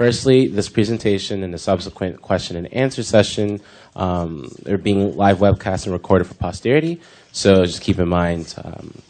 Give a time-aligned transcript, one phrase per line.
[0.00, 3.60] Firstly, this presentation and the subsequent question and answer session,
[3.94, 7.02] um, they're being live webcast and recorded for posterity.
[7.32, 9.02] So just keep in mind um,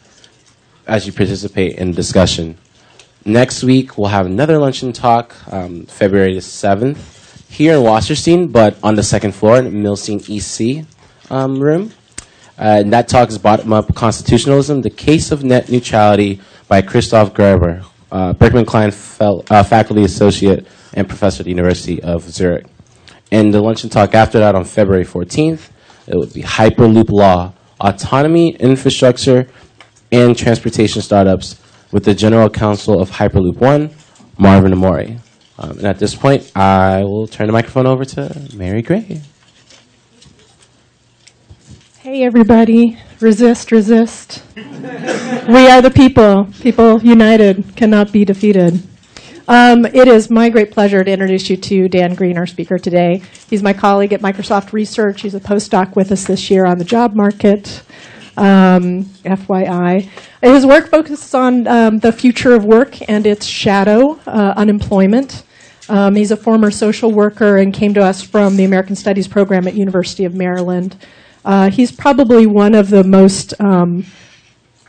[0.85, 2.57] as you participate in the discussion.
[3.23, 8.75] Next week, we'll have another luncheon talk, um, February the 7th, here in Wasserstein, but
[8.83, 10.85] on the second floor in Milstein EC
[11.31, 11.93] um, room.
[12.59, 17.33] Uh, and that talk is Bottom Up Constitutionalism, the Case of Net Neutrality by Christoph
[17.33, 22.65] Graber, uh, Berkman Klein fel- uh, Faculty Associate and Professor at the University of Zurich.
[23.31, 25.69] And the luncheon talk after that on February 14th,
[26.07, 29.47] it would be Hyperloop Law, Autonomy, Infrastructure,
[30.11, 31.59] and Transportation Startups
[31.91, 33.91] with the General Counsel of Hyperloop One,
[34.37, 35.19] Marvin Ammori.
[35.57, 39.21] Um, and at this point, I will turn the microphone over to Mary Gray.
[41.99, 42.97] Hey, everybody.
[43.19, 44.43] Resist, resist.
[44.55, 46.47] we are the people.
[46.59, 48.81] People united cannot be defeated.
[49.47, 53.21] Um, it is my great pleasure to introduce you to Dan Greene, our speaker today.
[53.49, 55.21] He's my colleague at Microsoft Research.
[55.21, 57.83] He's a postdoc with us this year on the job market.
[58.37, 60.09] Um, FYI.
[60.41, 65.43] His work focuses on um, the future of work and its shadow, uh, unemployment.
[65.89, 69.67] Um, he's a former social worker and came to us from the American Studies program
[69.67, 70.95] at University of Maryland.
[71.43, 74.05] Uh, he's probably one of the most um,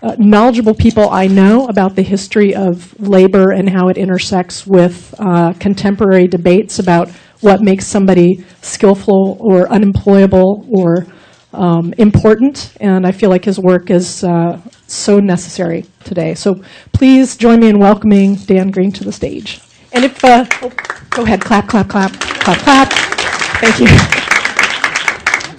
[0.02, 5.14] uh, knowledgeable people I know about the history of labor and how it intersects with
[5.18, 7.08] uh, contemporary debates about
[7.40, 11.06] what makes somebody skillful or unemployable or
[11.52, 12.74] um, important.
[12.80, 16.34] And I feel like his work is uh, so necessary today.
[16.34, 19.60] So please join me in welcoming Dan Greene to the stage.
[19.92, 20.72] And if, uh, oh,
[21.10, 22.92] go ahead, clap, clap, clap, clap, clap.
[23.60, 24.21] Thank you.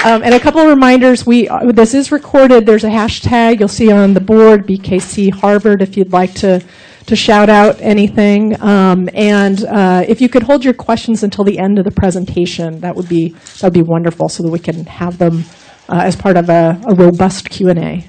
[0.05, 1.25] Um, and a couple of reminders.
[1.25, 2.65] We uh, this is recorded.
[2.65, 6.61] There's a hashtag you'll see on the board, BKC Harvard, if you'd like to
[7.05, 8.61] to shout out anything.
[8.61, 12.81] Um, and uh, if you could hold your questions until the end of the presentation,
[12.81, 15.45] that would be that would be wonderful, so that we can have them
[15.87, 18.05] uh, as part of a, a robust Q and A.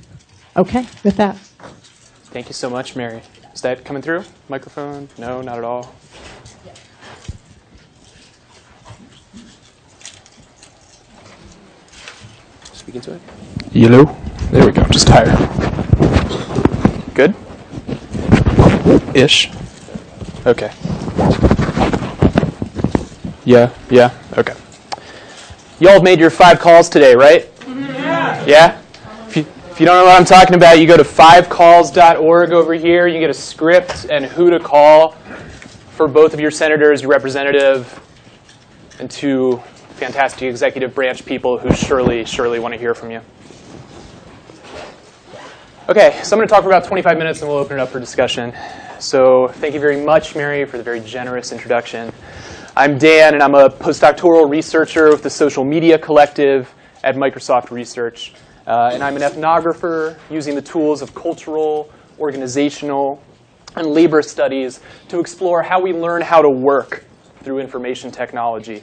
[0.57, 1.37] Okay, with that.
[2.35, 3.23] Thank you so much, Mary.
[3.55, 4.25] Is that coming through?
[4.49, 5.09] Microphone?
[5.17, 5.95] No, not at all.
[12.95, 13.73] Speaking to it.
[13.73, 14.05] Hello.
[14.53, 14.85] There we go.
[14.85, 15.35] Just higher.
[17.13, 17.35] Good?
[19.17, 19.51] Ish.
[20.47, 20.71] Okay.
[23.45, 24.55] Yeah, yeah, okay.
[25.81, 27.51] Y'all have made your five calls today, right?
[27.67, 28.45] Yeah.
[28.47, 28.83] Yeah?
[29.27, 32.75] If you, if you don't know what I'm talking about, you go to fivecalls.org over
[32.75, 33.09] here.
[33.09, 35.17] You get a script and who to call
[35.97, 38.01] for both of your senators, your representative,
[39.01, 39.61] and two
[39.95, 43.21] fantastic executive branch people who surely, surely want to hear from you.
[45.89, 47.91] Okay, so I'm going to talk for about 25 minutes and we'll open it up
[47.91, 48.53] for discussion.
[48.99, 52.13] So thank you very much, Mary, for the very generous introduction.
[52.77, 58.35] I'm Dan, and I'm a postdoctoral researcher with the Social Media Collective at Microsoft Research.
[58.67, 63.23] Uh, and I'm an ethnographer using the tools of cultural, organizational,
[63.77, 67.05] and labor studies to explore how we learn how to work
[67.43, 68.83] through information technology.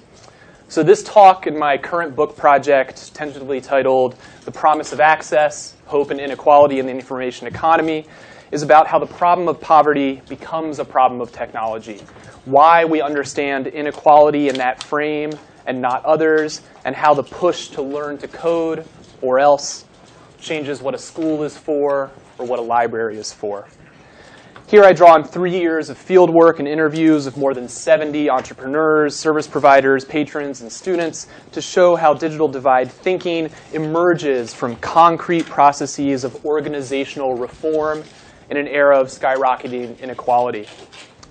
[0.72, 4.16] So this talk in my current book project, tentatively titled
[4.46, 8.06] The Promise of Access, Hope and Inequality in the Information Economy,
[8.52, 12.00] is about how the problem of poverty becomes a problem of technology,
[12.46, 15.34] why we understand inequality in that frame
[15.66, 18.86] and not others, and how the push to learn to code
[19.22, 19.84] or else
[20.40, 23.68] changes what a school is for or what a library is for.
[24.72, 28.30] Here I draw on three years of field work and interviews of more than 70
[28.30, 35.46] entrepreneurs, service providers, patrons, and students to show how digital divide thinking emerges from concrete
[35.46, 38.02] processes of organizational reform
[38.50, 40.66] in an era of skyrocketing inequality.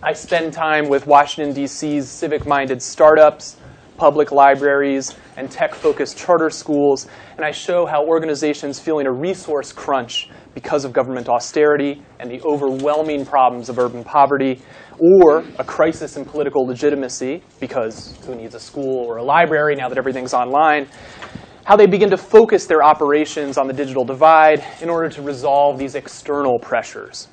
[0.02, 3.56] I spend time with Washington, D.C.'s civic minded startups,
[3.96, 7.06] public libraries, and tech focused charter schools,
[7.38, 12.40] and I show how organizations feeling a resource crunch because of government austerity and the
[12.42, 14.60] overwhelming problems of urban poverty,
[14.98, 19.88] or a crisis in political legitimacy, because who needs a school or a library now
[19.88, 20.86] that everything's online,
[21.64, 25.78] how they begin to focus their operations on the digital divide in order to resolve
[25.78, 27.28] these external pressures.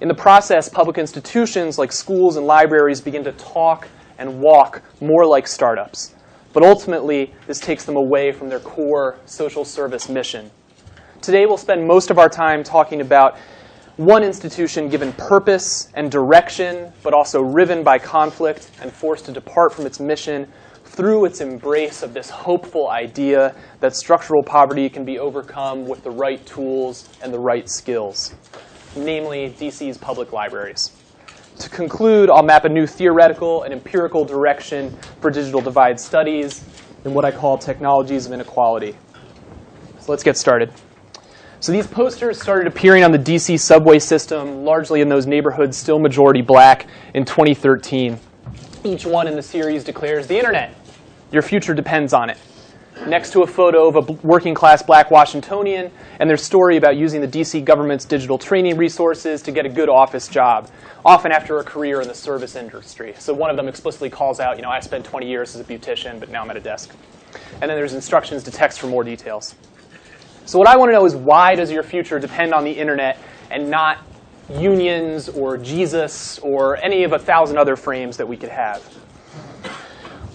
[0.00, 3.86] In the process, public institutions like schools and libraries begin to talk
[4.18, 6.14] and walk more like startups.
[6.52, 10.50] But ultimately, this takes them away from their core social service mission
[11.22, 13.36] Today we'll spend most of our time talking about
[13.98, 19.74] one institution given purpose and direction, but also riven by conflict and forced to depart
[19.74, 20.50] from its mission
[20.82, 26.10] through its embrace of this hopeful idea that structural poverty can be overcome with the
[26.10, 28.32] right tools and the right skills,
[28.96, 30.90] namely DC's public libraries.
[31.58, 36.64] To conclude, I'll map a new theoretical and empirical direction for digital divide studies
[37.04, 38.96] in what I call technologies of inequality.
[39.98, 40.72] So let's get started.
[41.60, 45.98] So these posters started appearing on the DC subway system, largely in those neighborhoods still
[45.98, 48.18] majority black, in 2013.
[48.82, 50.74] Each one in the series declares the internet.
[51.30, 52.38] Your future depends on it.
[53.06, 57.20] Next to a photo of a working class black Washingtonian and their story about using
[57.20, 60.70] the DC government's digital training resources to get a good office job,
[61.04, 63.14] often after a career in the service industry.
[63.18, 65.64] So one of them explicitly calls out, you know, I spent 20 years as a
[65.64, 66.90] beautician, but now I'm at a desk.
[67.60, 69.54] And then there's instructions to text for more details.
[70.50, 73.18] So what I want to know is why does your future depend on the internet
[73.52, 73.98] and not
[74.52, 78.82] unions or Jesus or any of a thousand other frames that we could have?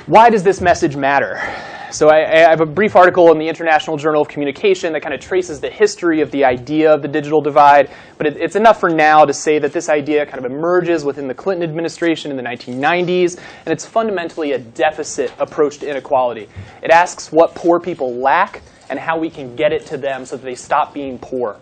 [0.06, 1.42] Why does this message matter?
[1.92, 5.14] So I, I, have a brief article in the International Journal of Communication that kind
[5.14, 8.80] of traces the history of the idea of the digital divide, but it, it's enough
[8.80, 12.38] for now to say that this idea kind of emerges within the Clinton administration in
[12.38, 16.48] the 1990s, and it's fundamentally a deficit approach to inequality.
[16.82, 20.38] It asks what poor people lack and how we can get it to them so
[20.38, 21.58] that they stop being poor.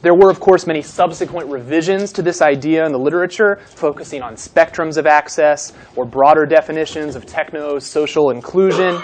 [0.00, 4.36] There were, of course, many subsequent revisions to this idea in the literature, focusing on
[4.36, 9.02] spectrums of access or broader definitions of techno social inclusion.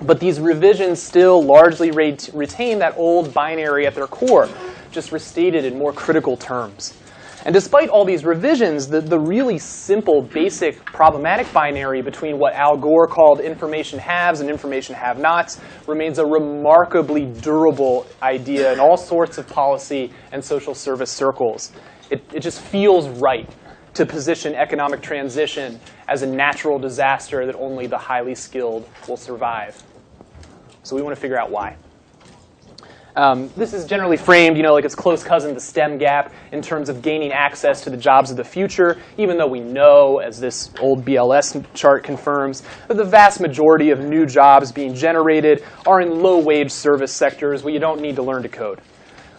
[0.00, 4.48] But these revisions still largely retain that old binary at their core,
[4.90, 6.94] just restated in more critical terms.
[7.44, 12.76] And despite all these revisions, the, the really simple, basic, problematic binary between what Al
[12.76, 18.96] Gore called information haves and information have nots remains a remarkably durable idea in all
[18.96, 21.72] sorts of policy and social service circles.
[22.10, 23.48] It, it just feels right
[23.94, 29.82] to position economic transition as a natural disaster that only the highly skilled will survive.
[30.84, 31.76] So we want to figure out why.
[33.14, 36.62] Um, this is generally framed, you know, like its close cousin, the STEM gap, in
[36.62, 40.40] terms of gaining access to the jobs of the future, even though we know, as
[40.40, 46.00] this old BLS chart confirms, that the vast majority of new jobs being generated are
[46.00, 48.80] in low-wage service sectors where you don't need to learn to code.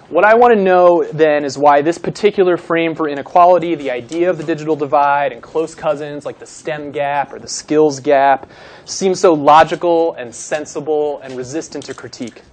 [0.10, 4.30] What I want to know then is why this particular frame for inequality, the idea
[4.30, 8.52] of the digital divide and close cousins like the STEM gap or the skills gap,
[8.86, 12.44] seems so logical and sensible and resistant to critique.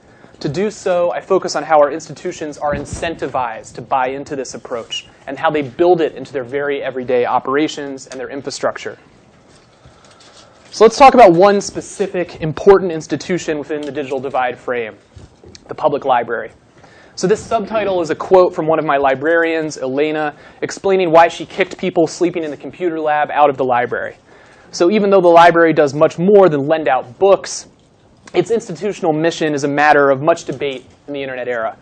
[0.40, 4.54] To do so, I focus on how our institutions are incentivized to buy into this
[4.54, 8.96] approach and how they build it into their very everyday operations and their infrastructure.
[10.70, 14.96] So let's talk about one specific important institution within the digital divide frame,
[15.69, 16.52] the public library.
[17.16, 21.44] So this subtitle is a quote from one of my librarians, Elena, explaining why she
[21.44, 24.16] kicked people sleeping in the computer lab out of the library.
[24.70, 27.66] So even though the library does much more than lend out books,
[28.32, 31.76] its institutional mission is a matter of much debate in the internet era,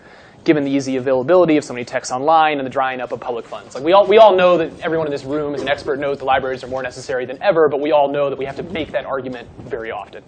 [0.45, 3.47] given the easy availability of so many texts online and the drying up of public
[3.47, 3.75] funds.
[3.75, 6.19] Like we all, we all know that everyone in this room is an expert knows
[6.19, 8.63] the libraries are more necessary than ever, but we all know that we have to
[8.63, 10.23] make that argument very often.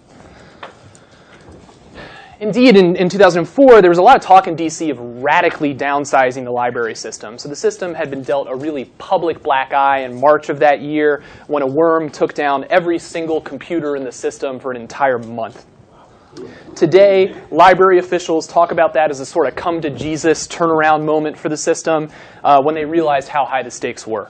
[2.39, 6.43] Indeed, in, in 2004, there was a lot of talk in DC of radically downsizing
[6.43, 7.37] the library system.
[7.37, 10.81] So the system had been dealt a really public black eye in March of that
[10.81, 15.19] year when a worm took down every single computer in the system for an entire
[15.19, 15.67] month.
[16.75, 21.37] Today, library officials talk about that as a sort of come to Jesus turnaround moment
[21.37, 22.09] for the system
[22.43, 24.29] uh, when they realized how high the stakes were.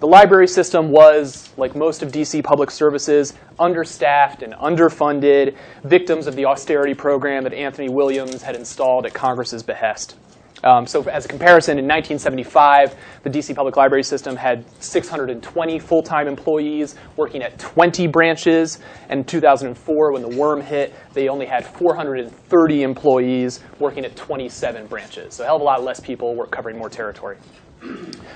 [0.00, 6.36] The library system was, like most of DC public services, understaffed and underfunded, victims of
[6.36, 10.16] the austerity program that Anthony Williams had installed at Congress's behest.
[10.62, 16.28] Um, so as a comparison, in 1975, the DC Public Library System had 620 full-time
[16.28, 18.78] employees working at 20 branches.
[19.08, 24.86] And in 2004, when the worm hit, they only had 430 employees working at 27
[24.86, 25.34] branches.
[25.34, 27.38] So a hell of a lot less people were covering more territory.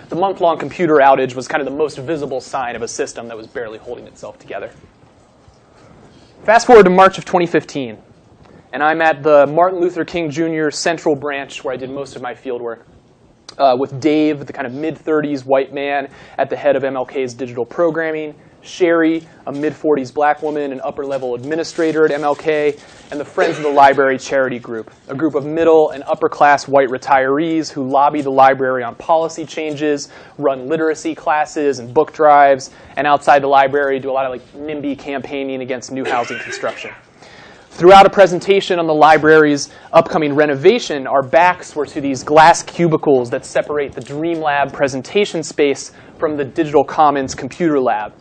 [0.08, 3.36] The month-long computer outage was kind of the most visible sign of a system that
[3.36, 4.70] was barely holding itself together.
[6.44, 7.98] Fast forward to March of 2015
[8.74, 10.68] and I'm at the Martin Luther King Jr.
[10.68, 12.84] Central Branch where I did most of my field work.
[13.56, 17.34] Uh, with Dave, the kind of mid 30s white man at the head of MLK's
[17.34, 22.80] digital programming, Sherry, a mid 40s black woman and upper level administrator at MLK,
[23.12, 26.66] and the Friends of the Library charity group, a group of middle and upper class
[26.66, 32.72] white retirees who lobby the library on policy changes, run literacy classes and book drives,
[32.96, 36.90] and outside the library do a lot of like NIMBY campaigning against new housing construction.
[37.74, 43.30] Throughout a presentation on the library's upcoming renovation, our backs were to these glass cubicles
[43.30, 48.14] that separate the Dream Lab presentation space from the Digital Commons computer lab.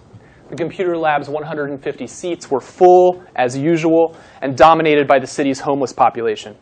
[0.49, 5.93] The computer lab's 150 seats were full, as usual, and dominated by the city's homeless
[5.93, 6.55] population.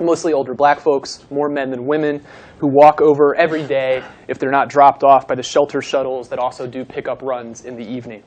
[0.00, 2.20] mostly older black folks, more men than women,
[2.58, 6.40] who walk over every day if they're not dropped off by the shelter shuttles that
[6.40, 8.24] also do pickup runs in the evening.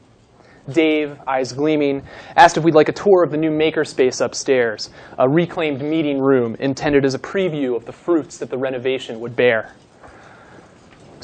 [0.73, 2.03] Dave, eyes gleaming,
[2.35, 6.55] asked if we'd like a tour of the new makerspace upstairs, a reclaimed meeting room
[6.59, 9.73] intended as a preview of the fruits that the renovation would bear.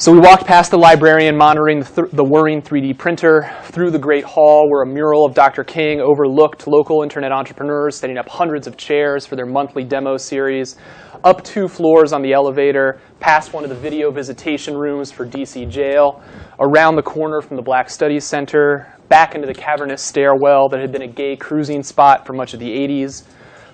[0.00, 3.98] So we walked past the librarian monitoring the, th- the, whirring 3D printer, through the
[3.98, 5.64] great hall where a mural of Dr.
[5.64, 10.76] King overlooked local internet entrepreneurs setting up hundreds of chairs for their monthly demo series,
[11.24, 15.68] up two floors on the elevator, past one of the video visitation rooms for DC
[15.68, 16.22] jail,
[16.60, 20.92] around the corner from the Black Studies Center, back into the cavernous stairwell that had
[20.92, 23.24] been a gay cruising spot for much of the 80s,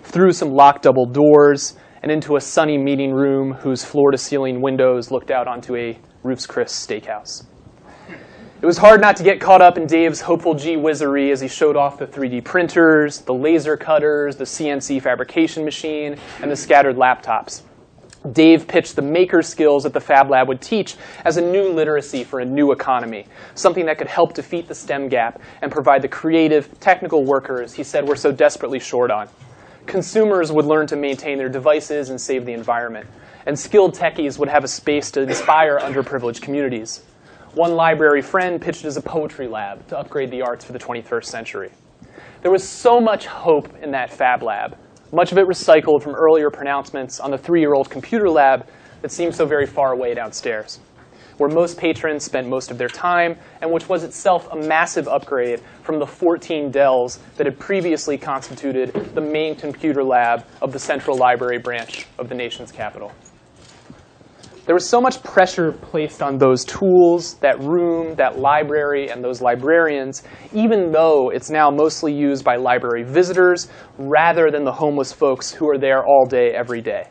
[0.03, 4.61] through some locked double doors, and into a sunny meeting room whose floor to ceiling
[4.61, 7.45] windows looked out onto a Ruth's Chris Steakhouse.
[8.61, 11.49] It was hard not to get caught up in Dave's hopeful gee whizzery as he
[11.49, 16.97] showed off the 3D printers, the laser cutters, the CNC fabrication machine, and the scattered
[16.97, 17.63] laptops.
[18.33, 22.25] Dave pitched the maker skills that the Fab Lab would teach as a new literacy
[22.25, 26.09] for a new economy, something that could help defeat the STEM gap and provide the
[26.09, 29.29] creative, technical workers he said we're so desperately short on.
[29.87, 33.07] Consumers would learn to maintain their devices and save the environment
[33.47, 37.03] and skilled techies would have a space to inspire underprivileged communities.
[37.55, 41.25] One library friend pitched as a poetry lab to upgrade the arts for the 21st
[41.25, 41.71] century.
[42.43, 44.77] There was so much hope in that Fab Lab,
[45.15, 48.67] much of it recycled from earlier pronouncements on the three year old computer lab
[49.01, 50.81] that seemed so very far away downstairs,
[51.37, 55.61] where most patrons spent most of their time, and which was itself a massive upgrade
[55.83, 61.17] from the 14 Dells that had previously constituted the main computer lab of the Central
[61.17, 63.13] Library branch of the nation's capital
[64.67, 69.43] there was so much pressure placed on those tools, that room, that library, and those
[69.43, 70.23] librarians,
[70.55, 73.69] even though it's now mostly used by library visitors
[73.99, 77.09] rather than the homeless folks who are there all day, every day.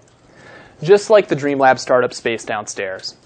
[0.81, 3.17] Just like the Dreamlab startup space downstairs.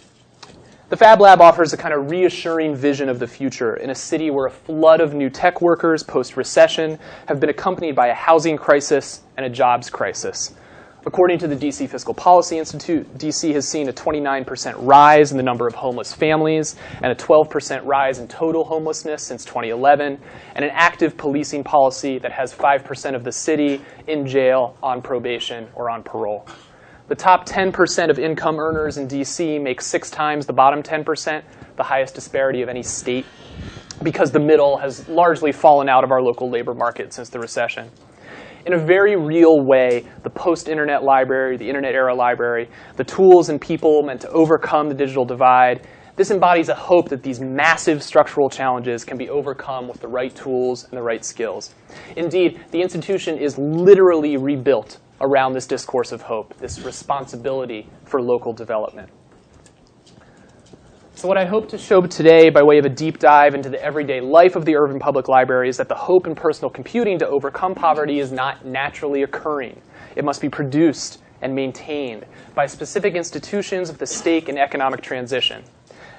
[0.89, 4.29] The Fab Lab offers a kind of reassuring vision of the future in a city
[4.29, 8.57] where a flood of new tech workers post recession have been accompanied by a housing
[8.57, 10.53] crisis and a jobs crisis
[11.05, 15.43] According to the DC Fiscal Policy Institute, DC has seen a 29% rise in the
[15.43, 20.19] number of homeless families and a 12% rise in total homelessness since 2011,
[20.55, 25.67] and an active policing policy that has 5% of the city in jail, on probation,
[25.75, 26.47] or on parole.
[27.09, 31.43] The top 10% of income earners in DC make six times the bottom 10%,
[31.77, 33.25] the highest disparity of any state,
[34.03, 37.91] because the middle has largely fallen out of our local labor market since the recession
[38.67, 43.61] in a very real way, the post-internet library, the internet era library, the tools and
[43.61, 48.49] people meant to overcome the digital divide, this embodies a hope that these massive structural
[48.49, 51.75] challenges can be overcome with the right tools and the right skills.
[52.17, 58.51] Indeed, the institution is literally rebuilt around this discourse of hope, this responsibility for local
[58.51, 59.09] development.
[61.17, 63.83] So, what I hope to show today, by way of a deep dive into the
[63.83, 67.27] everyday life of the Irving Public Library, is that the hope in personal computing to
[67.27, 69.81] overcome poverty is not naturally occurring.
[70.15, 75.63] It must be produced and maintained by specific institutions with a stake in economic transition.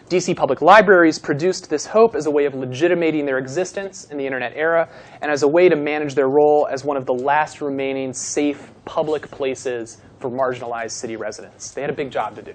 [0.08, 4.26] DC Public Libraries produced this hope as a way of legitimating their existence in the
[4.26, 4.88] internet era
[5.22, 8.72] and as a way to manage their role as one of the last remaining safe
[8.84, 11.70] public places for marginalized city residents.
[11.70, 12.54] They had a big job to do.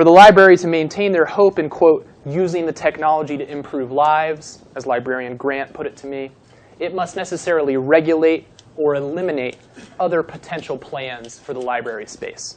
[0.00, 4.64] For the library to maintain their hope in, quote, using the technology to improve lives,
[4.74, 6.30] as librarian Grant put it to me,
[6.78, 8.46] it must necessarily regulate
[8.78, 9.58] or eliminate
[9.98, 12.56] other potential plans for the library space.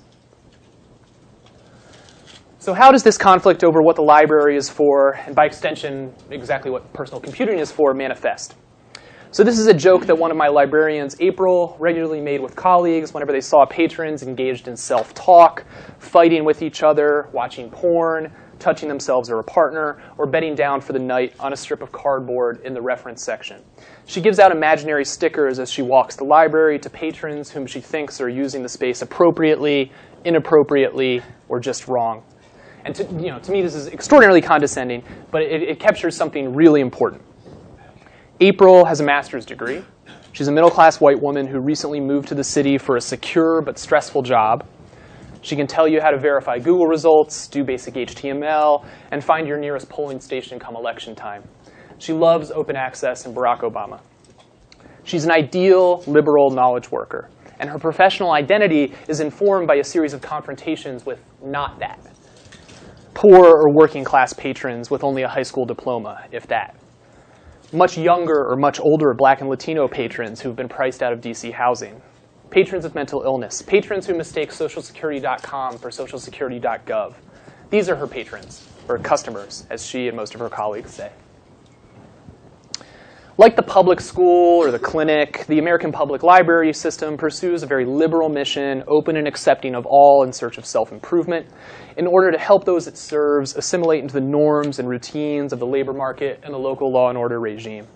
[2.59, 6.71] So how does this conflict over what the library is for, and by extension, exactly
[6.71, 8.55] what personal computing is for, manifest?
[9.33, 13.15] So this is a joke that one of my librarians, April, regularly made with colleagues
[13.15, 15.65] whenever they saw patrons engaged in self-talk,
[15.97, 20.93] fighting with each other, watching porn, touching themselves or a partner, or bedding down for
[20.93, 23.59] the night on a strip of cardboard in the reference section.
[24.05, 28.21] She gives out imaginary stickers as she walks the library to patrons whom she thinks
[28.21, 29.91] are using the space appropriately,
[30.23, 32.21] inappropriately, or just wrong.
[32.85, 36.53] And to, you know, to me, this is extraordinarily condescending, but it, it captures something
[36.53, 37.23] really important.
[38.43, 39.85] April has a master's degree.
[40.33, 43.61] She's a middle class white woman who recently moved to the city for a secure
[43.61, 44.67] but stressful job.
[45.41, 49.57] She can tell you how to verify Google results, do basic HTML, and find your
[49.57, 51.47] nearest polling station come election time.
[51.99, 54.01] She loves open access and Barack Obama.
[55.05, 57.29] She's an ideal liberal knowledge worker,
[57.61, 61.97] and her professional identity is informed by a series of confrontations with not that.
[63.13, 66.75] Poor or working class patrons with only a high school diploma, if that
[67.73, 71.51] much younger or much older black and Latino patrons who've been priced out of DC
[71.51, 72.01] housing,
[72.51, 77.15] patrons with mental illness, patrons who mistake socialsecurity.com for socialsecurity.gov.
[77.71, 81.11] These are her patrons, or customers, as she and most of her colleagues say.
[83.35, 87.83] Like the public school or the clinic, the American Public Library system pursues a very
[87.83, 91.47] liberal mission, open and accepting of all in search of self improvement,
[91.97, 95.65] in order to help those it serves assimilate into the norms and routines of the
[95.65, 97.87] labor market and the local law and order regime.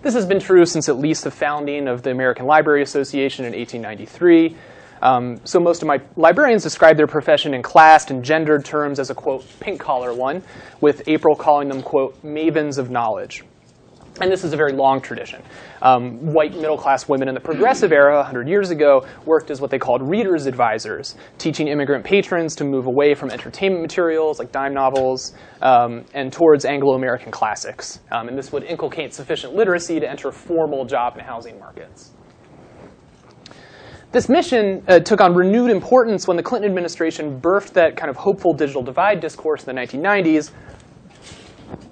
[0.00, 3.52] This has been true since at least the founding of the American Library Association in
[3.52, 4.56] 1893.
[5.02, 9.10] Um, so most of my librarians describe their profession in classed and gendered terms as
[9.10, 10.42] a, quote, pink collar one,
[10.80, 13.44] with April calling them, quote, mavens of knowledge.
[14.20, 15.42] And this is a very long tradition.
[15.80, 19.70] Um, white middle class women in the progressive era, 100 years ago, worked as what
[19.70, 24.74] they called readers' advisors, teaching immigrant patrons to move away from entertainment materials like dime
[24.74, 28.00] novels um, and towards Anglo American classics.
[28.10, 32.12] Um, and this would inculcate sufficient literacy to enter formal job and housing markets.
[34.10, 38.16] This mission uh, took on renewed importance when the Clinton administration birthed that kind of
[38.16, 40.50] hopeful digital divide discourse in the 1990s,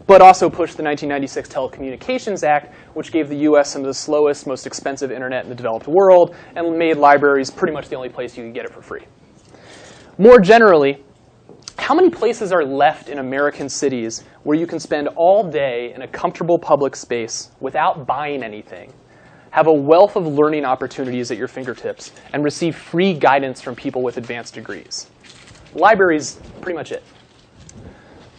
[0.07, 4.47] but also pushed the 1996 Telecommunications Act, which gave the US some of the slowest,
[4.47, 8.37] most expensive internet in the developed world and made libraries pretty much the only place
[8.37, 9.05] you could get it for free.
[10.19, 11.03] More generally,
[11.79, 16.03] how many places are left in American cities where you can spend all day in
[16.03, 18.93] a comfortable public space without buying anything,
[19.51, 24.03] have a wealth of learning opportunities at your fingertips, and receive free guidance from people
[24.03, 25.09] with advanced degrees?
[25.75, 27.03] Libraries, pretty much it.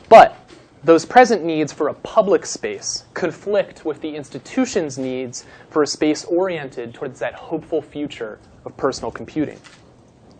[0.10, 0.38] But
[0.84, 6.24] those present needs for a public space conflict with the institution's needs for a space
[6.26, 9.60] oriented towards that hopeful future of personal computing.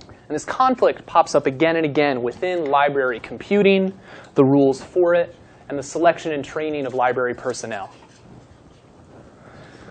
[0.06, 3.98] And this conflict pops up again and again within library computing,
[4.36, 5.36] the rules for it,
[5.70, 7.90] and the selection and training of library personnel.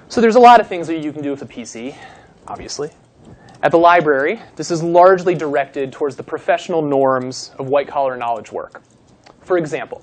[0.08, 1.96] So there's a lot of things that you can do with a PC,
[2.46, 2.90] obviously.
[3.62, 8.82] At the library, this is largely directed towards the professional norms of white-collar knowledge work.
[9.40, 10.02] For example,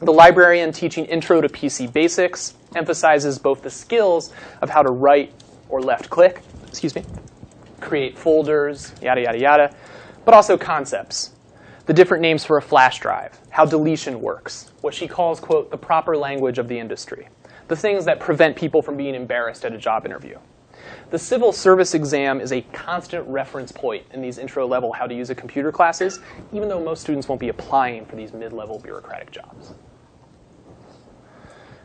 [0.00, 5.32] the librarian teaching Intro to PC Basics emphasizes both the skills of how to right
[5.68, 7.02] or left click, excuse me,
[7.80, 9.74] create folders, yada, yada, yada,
[10.24, 11.32] but also concepts.
[11.86, 15.78] The different names for a flash drive, how deletion works, what she calls, quote, the
[15.78, 17.28] proper language of the industry,
[17.66, 20.38] the things that prevent people from being embarrassed at a job interview.
[21.10, 25.14] The civil service exam is a constant reference point in these intro level how to
[25.14, 26.20] use a computer classes,
[26.52, 29.72] even though most students won't be applying for these mid level bureaucratic jobs.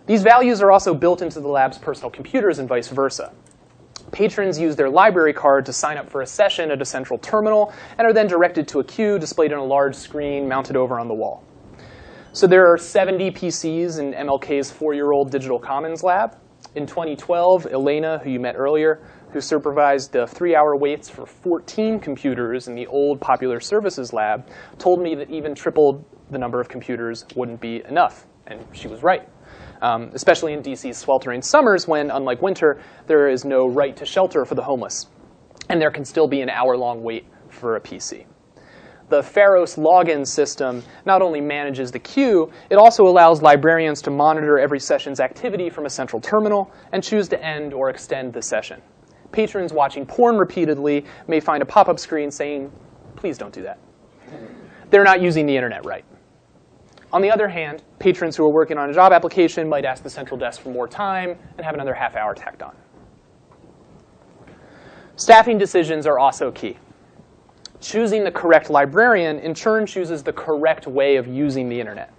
[0.05, 3.31] These values are also built into the lab's personal computers and vice versa.
[4.11, 7.73] Patrons use their library card to sign up for a session at a central terminal
[7.97, 11.07] and are then directed to a queue displayed on a large screen mounted over on
[11.07, 11.41] the wall.
[12.33, 16.37] So there are 70 PCs in MLK's four-year-old Digital Commons lab.
[16.75, 22.67] In 2012, Elena, who you met earlier, who supervised the three-hour waits for 14 computers
[22.67, 27.25] in the old Popular Services lab, told me that even tripled the number of computers
[27.37, 28.25] wouldn't be enough.
[28.47, 29.29] And she was right
[29.83, 34.45] um, especially in DC's sweltering summers when, unlike winter, there is no right to shelter
[34.45, 35.07] for the homeless.
[35.69, 38.25] And there can still be an hour-long wait for a PC.
[39.09, 44.57] The Pharos login system not only manages the queue, it also allows librarians to monitor
[44.57, 48.81] every session's activity from a central terminal and choose to end or extend the session.
[49.33, 52.71] Patrons watching porn repeatedly may find a pop-up screen saying,
[53.17, 53.79] please don't do that.
[54.89, 56.05] They're not using the internet right.
[57.13, 60.09] On the other hand, patrons who are working on a job application might ask the
[60.09, 62.75] central desk for more time and have another half hour tacked on.
[65.15, 66.79] Staffing decisions are also key.
[67.79, 72.11] Choosing the correct librarian in turn chooses the correct way of using the internet.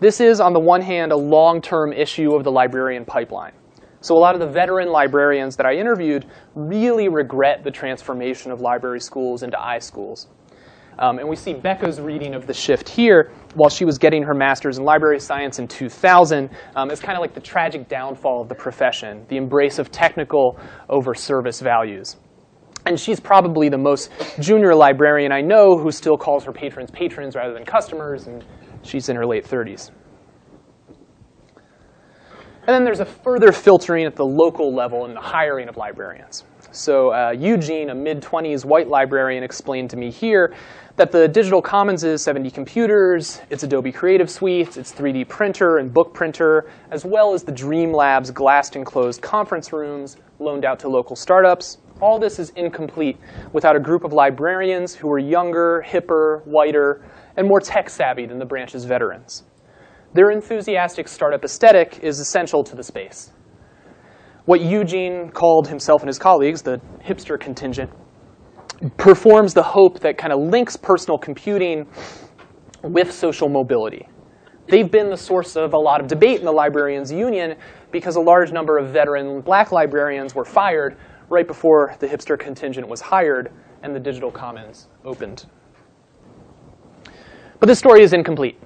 [0.00, 3.52] This is, on the one hand, a long-term issue of the librarian pipeline.
[4.00, 8.62] So a lot of the veteran librarians that I interviewed really regret the transformation of
[8.62, 10.28] library schools into iSchools.
[10.98, 14.34] Um, and we see Becca's reading of the shift here while she was getting her
[14.34, 18.48] master's in library science in 2000 um, as kind of like the tragic downfall of
[18.48, 20.58] the profession, the embrace of technical
[20.88, 22.16] over service values.
[22.86, 27.36] And she's probably the most junior librarian I know who still calls her patrons patrons
[27.36, 28.44] rather than customers, and
[28.82, 29.90] she's in her late 30s.
[32.68, 36.44] And then there's a further filtering at the local level in the hiring of librarians.
[36.70, 40.54] So uh, Eugene, a mid-20s white librarian, explained to me here
[40.98, 45.94] that the Digital Commons is 70 computers, its Adobe Creative Suite, its 3D printer and
[45.94, 50.88] book printer, as well as the Dream Labs glassed enclosed conference rooms loaned out to
[50.88, 51.78] local startups.
[52.00, 53.16] All this is incomplete
[53.52, 58.40] without a group of librarians who are younger, hipper, whiter, and more tech savvy than
[58.40, 59.44] the branch's veterans.
[60.14, 63.30] Their enthusiastic startup aesthetic is essential to the space.
[64.46, 67.90] what Eugene called himself and his colleagues the hipster contingent
[68.96, 71.86] performs the hope that kind of links personal computing
[72.82, 74.08] with social mobility.
[74.68, 77.56] They've been the source of a lot of debate in the Librarians Union
[77.90, 80.96] because a large number of veteran black librarians were fired
[81.28, 83.50] right before the hipster contingent was hired
[83.82, 85.46] and the digital commons opened.
[87.60, 88.60] But this story is incomplete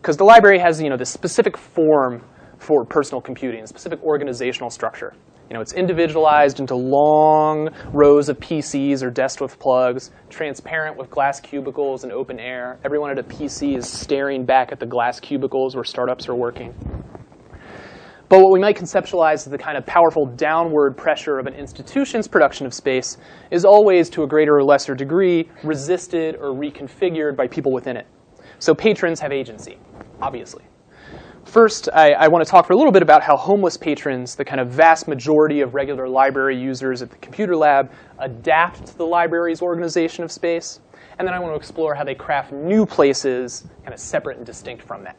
[0.00, 2.24] because the library has you know, this specific form
[2.58, 5.14] for personal computing, a specific organizational structure.
[5.50, 11.10] You know, it's individualized into long rows of PCs or desks with plugs, transparent with
[11.10, 12.78] glass cubicles and open air.
[12.82, 16.74] Everyone at a PC is staring back at the glass cubicles where startups are working.
[18.30, 22.26] But what we might conceptualize as the kind of powerful downward pressure of an institution's
[22.26, 23.18] production of space
[23.50, 28.06] is always, to a greater or lesser degree, resisted or reconfigured by people within it.
[28.58, 29.78] So patrons have agency,
[30.22, 30.64] obviously.
[31.44, 34.44] First, I, I, want to talk for a little bit about how homeless patrons, the
[34.44, 39.04] kind of vast majority of regular library users at the computer lab, adapt to the
[39.04, 40.80] library's organization of space.
[41.18, 44.46] And then I want to explore how they craft new places kind of separate and
[44.46, 45.16] distinct from that.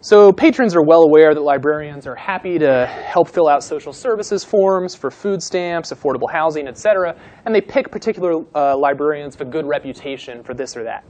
[0.00, 4.44] So patrons are well aware that librarians are happy to help fill out social services
[4.44, 9.48] forms for food stamps, affordable housing, et cetera, and they pick particular uh, librarians with
[9.48, 11.04] a good reputation for this or that.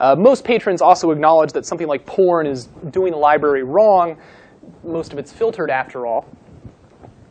[0.00, 4.16] Uh, most patrons also acknowledge that something like porn is doing the library wrong.
[4.82, 6.26] Most of it's filtered after all.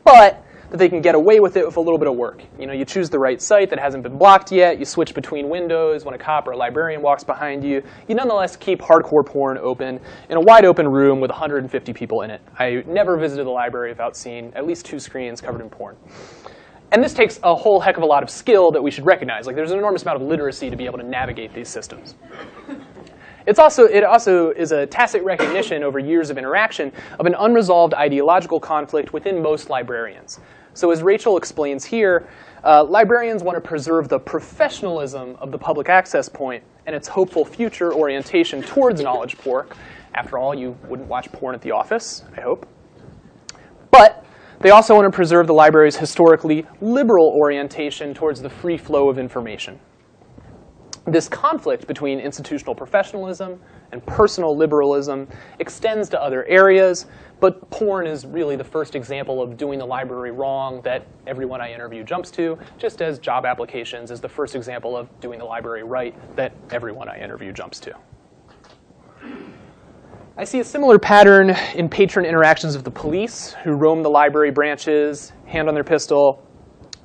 [0.03, 2.43] But that they can get away with it with a little bit of work.
[2.59, 5.49] You know, you choose the right site that hasn't been blocked yet, you switch between
[5.49, 7.81] windows when a cop or a librarian walks behind you.
[8.07, 12.29] You nonetheless keep hardcore porn open in a wide open room with 150 people in
[12.29, 12.41] it.
[12.59, 15.95] I never visited the library without seeing at least two screens covered in porn.
[16.91, 19.45] And this takes a whole heck of a lot of skill that we should recognize.
[19.45, 22.15] Like there's an enormous amount of literacy to be able to navigate these systems.
[23.45, 27.93] It's also, it also is a tacit recognition over years of interaction of an unresolved
[27.93, 30.39] ideological conflict within most librarians.
[30.73, 32.27] So as Rachel explains here,
[32.63, 37.43] uh, librarians want to preserve the professionalism of the public access point and its hopeful
[37.45, 39.75] future orientation towards knowledge pork.
[40.13, 42.67] After all, you wouldn't watch porn at the office, I hope.
[44.61, 49.17] They also want to preserve the library's historically liberal orientation towards the free flow of
[49.17, 49.79] information.
[51.07, 53.61] This conflict between institutional professionalism
[53.93, 57.05] and personal liberalism extends to other areas,
[57.39, 61.73] but porn is really the first example of doing the library wrong that everyone I
[61.73, 65.83] interview jumps to, just as job applications is the first example of doing the library
[65.83, 67.95] right that everyone I interview jumps to.
[70.39, 74.51] I see a similar pattern in patron interactions with the police, who roam the library
[74.51, 76.41] branches, hand on their pistol,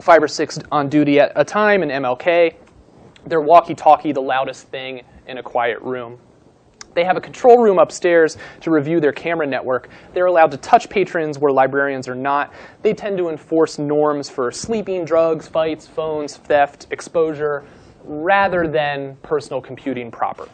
[0.01, 2.55] five or six on duty at a time in MLK.
[3.27, 6.17] Their walkie-talkie the loudest thing in a quiet room.
[6.95, 9.89] They have a control room upstairs to review their camera network.
[10.13, 12.55] They're allowed to touch patrons where librarians are not.
[12.83, 17.65] They tend to enforce norms for sleeping, drugs, fights, phones, theft, exposure,
[18.05, 20.49] rather than personal computing proper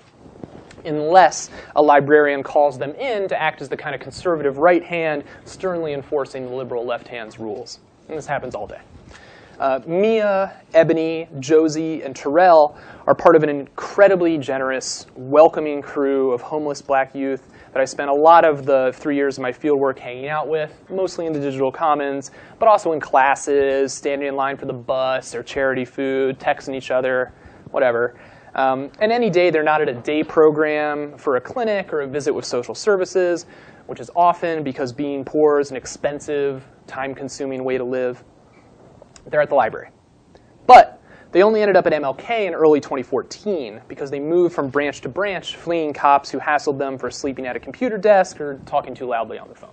[0.84, 5.24] unless a librarian calls them in to act as the kind of conservative right hand,
[5.44, 7.80] sternly enforcing the liberal left hand's rules.
[8.08, 8.80] And this happens all day.
[9.60, 16.40] Uh, Mia, Ebony, Josie, and Terrell are part of an incredibly generous, welcoming crew of
[16.40, 19.98] homeless black youth that I spent a lot of the three years of my fieldwork
[19.98, 24.56] hanging out with, mostly in the digital commons, but also in classes, standing in line
[24.56, 27.34] for the bus or charity food, texting each other,
[27.70, 28.18] whatever.
[28.54, 32.06] Um, and any day they're not at a day program for a clinic or a
[32.06, 33.46] visit with social services,
[33.86, 38.22] which is often because being poor is an expensive, time-consuming way to live.
[39.26, 39.90] They're at the library.
[40.66, 41.00] But
[41.32, 45.08] they only ended up at MLK in early 2014 because they moved from branch to
[45.08, 49.06] branch, fleeing cops who hassled them for sleeping at a computer desk or talking too
[49.06, 49.70] loudly on the phone.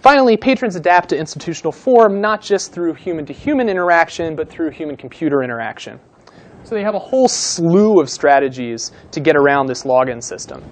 [0.00, 5.42] Finally, patrons adapt to institutional form not just through human-to-human -human interaction, but through human-computer
[5.42, 5.98] interaction.
[6.64, 10.62] So they have a whole slew of strategies to get around this login system.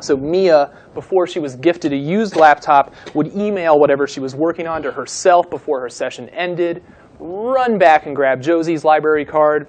[0.00, 4.66] So Mia, before she was gifted a used laptop, would email whatever she was working
[4.66, 6.84] on to herself before her session ended,
[7.18, 9.66] run back and grab Josie's library card,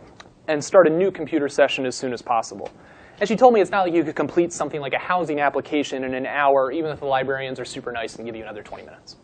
[0.48, 2.69] and start a new computer session as soon as possible.
[3.19, 6.04] And she told me it's not like you could complete something like a housing application
[6.04, 8.86] in an hour, even if the librarians are super nice and give you another 20
[8.86, 9.17] minutes.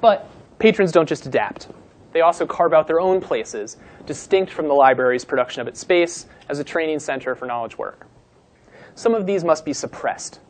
[0.00, 1.68] But patrons don't just adapt.
[2.12, 6.26] They also carve out their own places, distinct from the library's production of its space
[6.48, 8.06] as a training center for knowledge work.
[8.94, 10.40] Some of these must be suppressed.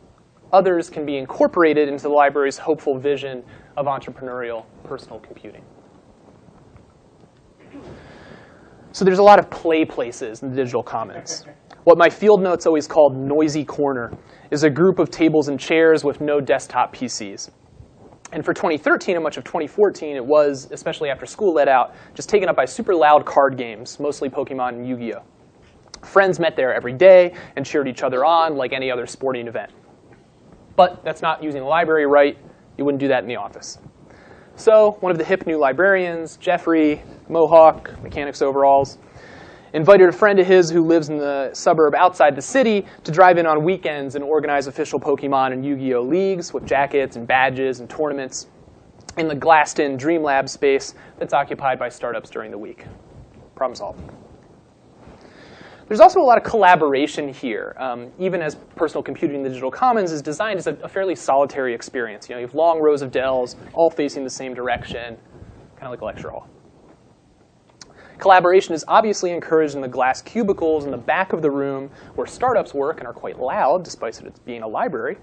[0.52, 3.44] Others can be incorporated into the library's hopeful vision
[3.76, 5.64] of entrepreneurial personal computing.
[8.92, 11.44] So there's a lot of play places in the digital commons.
[11.84, 14.12] What my field notes always called noisy corner
[14.50, 17.50] is a group of tables and chairs with no desktop PCs.
[18.32, 22.28] And for 2013 and much of 2014, it was, especially after school let out, just
[22.28, 25.22] taken up by super loud card games, mostly Pokemon and Yu-Gi-Oh!
[26.06, 29.72] Friends met there every day and cheered each other on like any other sporting event.
[30.76, 32.38] But that's not using the library right.
[32.78, 33.78] You wouldn't do that in the office.
[34.54, 38.98] So one of the hip new librarians, Jeffrey, Mohawk, mechanics overalls,
[39.72, 43.38] invited a friend of his who lives in the suburb outside the city to drive
[43.38, 46.02] in on weekends and organize official Pokemon and Yu-Gi-Oh!
[46.02, 48.48] leagues with jackets and badges and tournaments
[49.16, 52.84] in the glassed-in Dream Lab space that's occupied by startups during the week.
[53.54, 54.00] Problem solved.
[55.90, 59.72] There's also a lot of collaboration here, um, even as personal computing in the digital
[59.72, 62.28] commons is designed as a, a, fairly solitary experience.
[62.28, 65.16] You know, you have long rows of Dells, all facing the same direction,
[65.74, 66.48] kind of like a lecture hall.
[68.20, 72.26] Collaboration is obviously encouraged in the glass cubicles in the back of the room where
[72.26, 75.16] startups work and are quite loud, despite it being a library.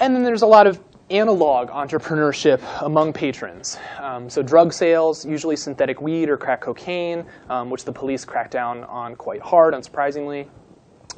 [0.00, 3.78] And then there's a lot of analog entrepreneurship among patrons.
[4.00, 8.50] Um, so drug sales, usually synthetic weed or crack cocaine, um, which the police crack
[8.50, 10.48] down on quite hard, unsurprisingly.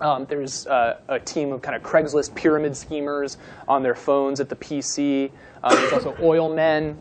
[0.01, 4.49] Um, there's uh, a team of kind of Craigslist pyramid schemers on their phones at
[4.49, 5.31] the PC.
[5.63, 6.99] Um, there's also oil men,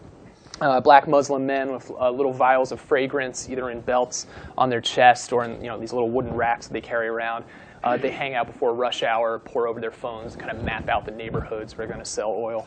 [0.64, 4.82] uh, black Muslim men with uh, little vials of fragrance, either in belts on their
[4.82, 7.44] chest or in you know these little wooden racks that they carry around.
[7.84, 11.06] Uh, they hang out before rush hour, pour over their phones, kind of map out
[11.06, 12.66] the neighborhoods where they're going to sell oil.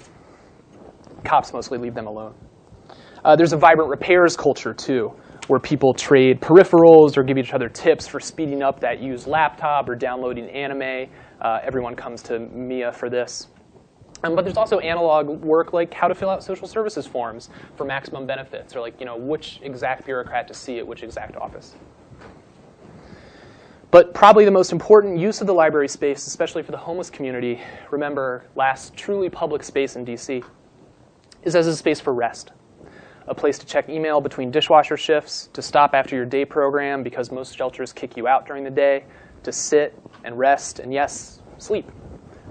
[1.24, 2.34] Cops mostly leave them alone.
[3.24, 5.10] Uh, there's a vibrant repairs culture, too,
[5.46, 9.88] where people trade peripherals or give each other tips for speeding up that used laptop
[9.88, 11.10] or downloading anime.
[11.40, 13.48] Uh, everyone comes to Mia for this.
[14.22, 17.84] Um, but there's also analog work like how to fill out social services forms for
[17.84, 21.74] maximum benefits, or like you know which exact bureaucrat to see at which exact office.
[23.90, 27.60] But probably the most important use of the library space, especially for the homeless community,
[27.90, 30.44] remember, last truly public space in DC,
[31.44, 32.52] is as a space for rest.
[33.28, 37.30] A place to check email between dishwasher shifts, to stop after your day program because
[37.30, 39.04] most shelters kick you out during the day,
[39.44, 41.90] to sit and rest, and yes, sleep.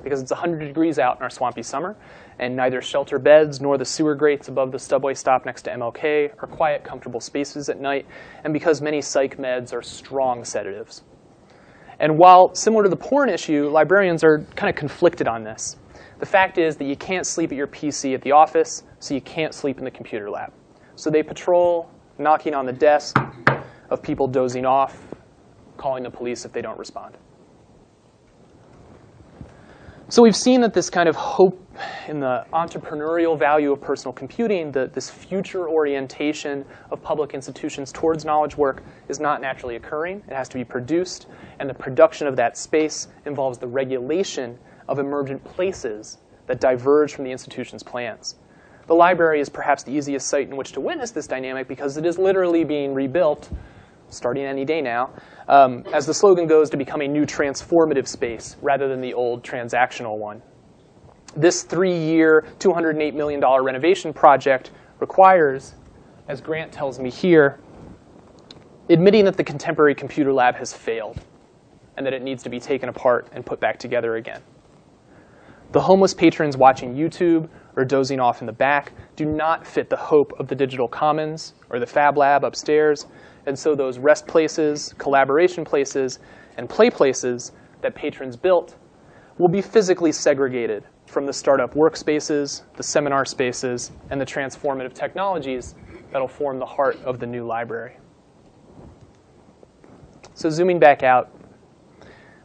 [0.06, 1.98] Because it's 100 degrees out in our swampy summer,
[2.38, 6.32] and neither shelter beds nor the sewer grates above the subway stop next to MLK
[6.44, 8.06] are quiet, comfortable spaces at night,
[8.44, 11.02] and because many psych meds are strong sedatives.
[12.00, 15.78] And while similar to the porn issue, librarians are kind of conflicted on this.
[16.20, 19.22] The fact is that you can't sleep at your PC at the office, so you
[19.22, 20.54] can't sleep in the computer lab.
[20.96, 21.90] So they patrol,
[22.20, 23.18] knocking on the desk
[23.90, 25.02] of people dozing off,
[25.78, 27.18] calling the police if they don't respond.
[30.08, 31.60] So we've seen that this kind of hope
[32.08, 38.24] in the entrepreneurial value of personal computing, the, this future orientation of public institutions towards
[38.24, 40.22] knowledge work is not naturally occurring.
[40.28, 41.26] It has to be produced,
[41.60, 47.24] and the production of that space involves the regulation of emergent places that diverge from
[47.24, 48.36] the institution's plans.
[48.86, 52.06] The library is perhaps the easiest site in which to witness this dynamic because it
[52.06, 53.50] is literally being rebuilt,
[54.10, 55.12] starting any day now,
[55.48, 59.44] um, as the slogan goes, to become a new transformative space rather than the old
[59.44, 60.42] transactional one.
[61.36, 65.76] This three-year, $208 million renovation project requires,
[66.28, 67.60] as Grant tells me here,
[68.90, 71.20] admitting that the contemporary computer lab has failed
[71.98, 74.42] and that it needs to be taken apart and put back together again.
[75.72, 79.98] The homeless patrons watching YouTube or dozing off in the back do not fit the
[79.98, 83.08] hope of the digital commons or the Fab Lab upstairs,
[83.46, 86.20] and so those rest places, collaboration places,
[86.58, 88.76] and play places that patrons built
[89.38, 95.76] will be physically segregated from the startup workspaces, the seminar spaces, and the transformative technologies
[96.12, 97.98] that'll form the heart of the new library.
[100.34, 101.32] So zooming back out,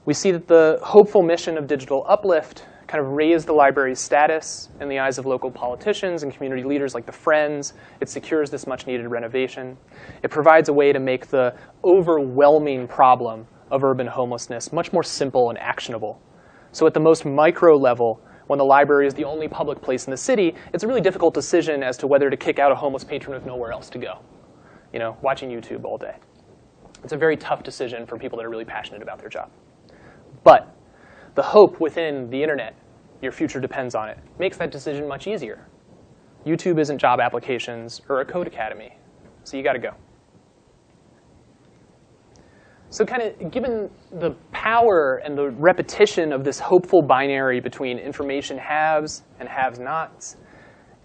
[0.05, 4.69] we see that the hopeful mission of digital uplift kind of raised the library's status
[4.81, 7.75] in the eyes of local politicians and community leaders like the Friends.
[8.01, 9.77] It secures this much needed renovation.
[10.25, 15.51] It provides a way to make the overwhelming problem of urban homelessness much more simple
[15.51, 16.21] and actionable.
[16.73, 20.11] So at the most micro level, when the library is the only public place in
[20.11, 23.05] the city, it's a really difficult decision as to whether to kick out a homeless
[23.05, 24.19] patron with nowhere else to go.
[24.93, 26.17] You know, watching YouTube all day.
[27.05, 29.49] It's a very tough decision for people that are really passionate about their job.
[30.43, 30.75] But
[31.37, 32.75] the hope within the internet,
[33.23, 35.67] your future depends on it, makes that decision much easier.
[36.47, 38.97] YouTube isn't job applications or a code academy,
[39.45, 39.93] so you got to go.
[42.93, 48.59] So kind of given the power and the repetition of this hopeful binary between information
[48.59, 50.37] haves and haves nots,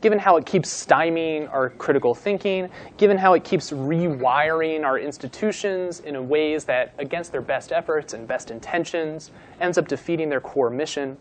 [0.02, 6.00] given how it keeps stymieing our critical thinking, given how it keeps rewiring our institutions
[6.00, 10.72] in ways that, against their best efforts and best intentions, ends up defeating their core
[10.72, 11.18] mission,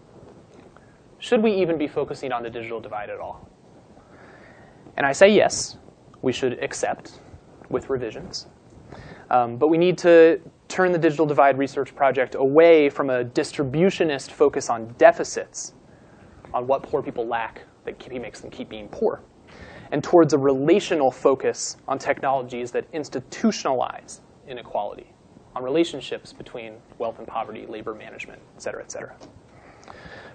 [1.24, 3.48] should we even be focusing on the digital divide at all?
[4.98, 5.78] And I say yes,
[6.20, 7.12] we should accept
[7.70, 8.46] with revisions.
[9.30, 14.32] Um, but we need to turn the Digital Divide Research Project away from a distributionist
[14.32, 15.72] focus on deficits,
[16.52, 19.22] on what poor people lack that keep, makes them keep being poor,
[19.92, 25.06] and towards a relational focus on technologies that institutionalize inequality,
[25.56, 29.16] on relationships between wealth and poverty, labor management, et cetera, et cetera.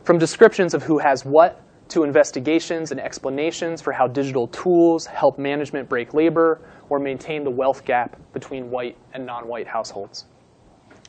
[0.10, 5.38] From descriptions of who has what to investigations and explanations for how digital tools help
[5.38, 10.26] management break labor or maintain the wealth gap between white and non-white households.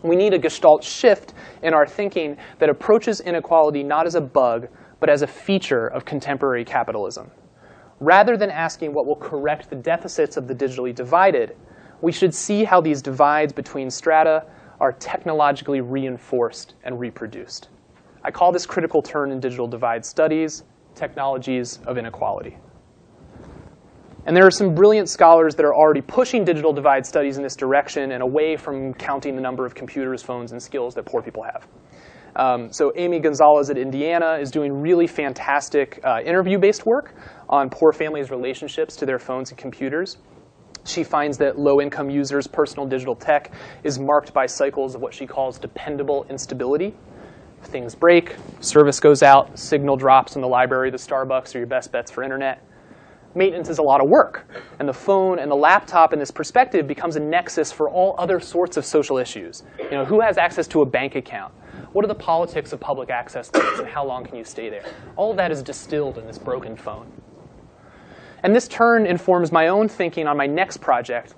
[0.02, 1.32] We need a gestalt shift
[1.62, 4.68] in our thinking that approaches inequality not as a bug,
[5.00, 7.30] but as a feature of contemporary capitalism.
[8.00, 11.56] Rather than asking what will correct the deficits of the digitally divided,
[12.02, 14.44] we should see how these divides between strata
[14.78, 17.70] are technologically reinforced and reproduced.
[18.22, 22.56] I call this critical turn in digital divide studies technologies of inequality.
[24.26, 27.56] And there are some brilliant scholars that are already pushing digital divide studies in this
[27.56, 31.42] direction and away from counting the number of computers, phones, and skills that poor people
[31.42, 31.66] have.
[32.36, 37.14] Um, so Amy Gonzales at Indiana is doing really fantastic uh, interview-based work
[37.48, 40.18] on poor families' relationships to their phones and computers.
[40.84, 43.52] She finds that low-income users' personal digital tech
[43.84, 46.94] is marked by cycles of what she calls dependable instability.
[47.62, 51.92] Things break, service goes out, signal drops in the library, the Starbucks are your best
[51.92, 52.64] bets for internet.
[53.34, 54.48] Maintenance is a lot of work.
[54.80, 58.40] And the phone and the laptop in this perspective becomes a nexus for all other
[58.40, 59.62] sorts of social issues.
[59.78, 61.54] You know, who has access to a bank account?
[61.92, 64.84] What are the politics of public access and how long can you stay there?
[65.16, 67.10] All of that is distilled in this broken phone.
[68.42, 71.34] And this turn informs my own thinking on my next project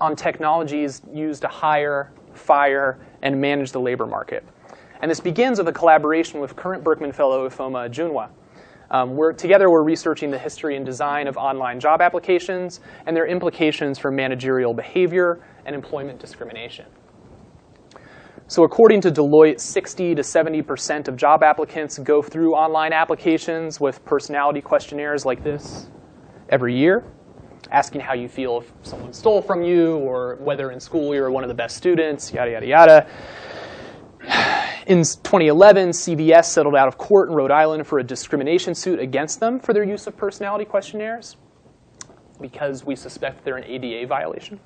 [0.00, 4.44] on technologies used to hire, fire, and manage the labor market.
[5.00, 8.30] And this begins with a collaboration with current Berkman Fellow Ifeoma Ajunwa.
[8.90, 13.26] Um, we're, together, we're researching the history and design of online job applications and their
[13.26, 16.86] implications for managerial behavior and employment discrimination.
[18.50, 24.02] So according to Deloitte, 60 to 70% of job applicants go through online applications with
[24.06, 25.88] personality questionnaires like this
[26.48, 27.04] every year,
[27.70, 31.44] asking how you feel if someone stole from you or whether in school you're one
[31.44, 34.64] of the best students, yada, yada, yada.
[34.88, 39.38] In 2011, CVS settled out of court in Rhode Island for a discrimination suit against
[39.38, 41.36] them for their use of personality questionnaires
[42.40, 44.58] because we suspect they're an ADA violation.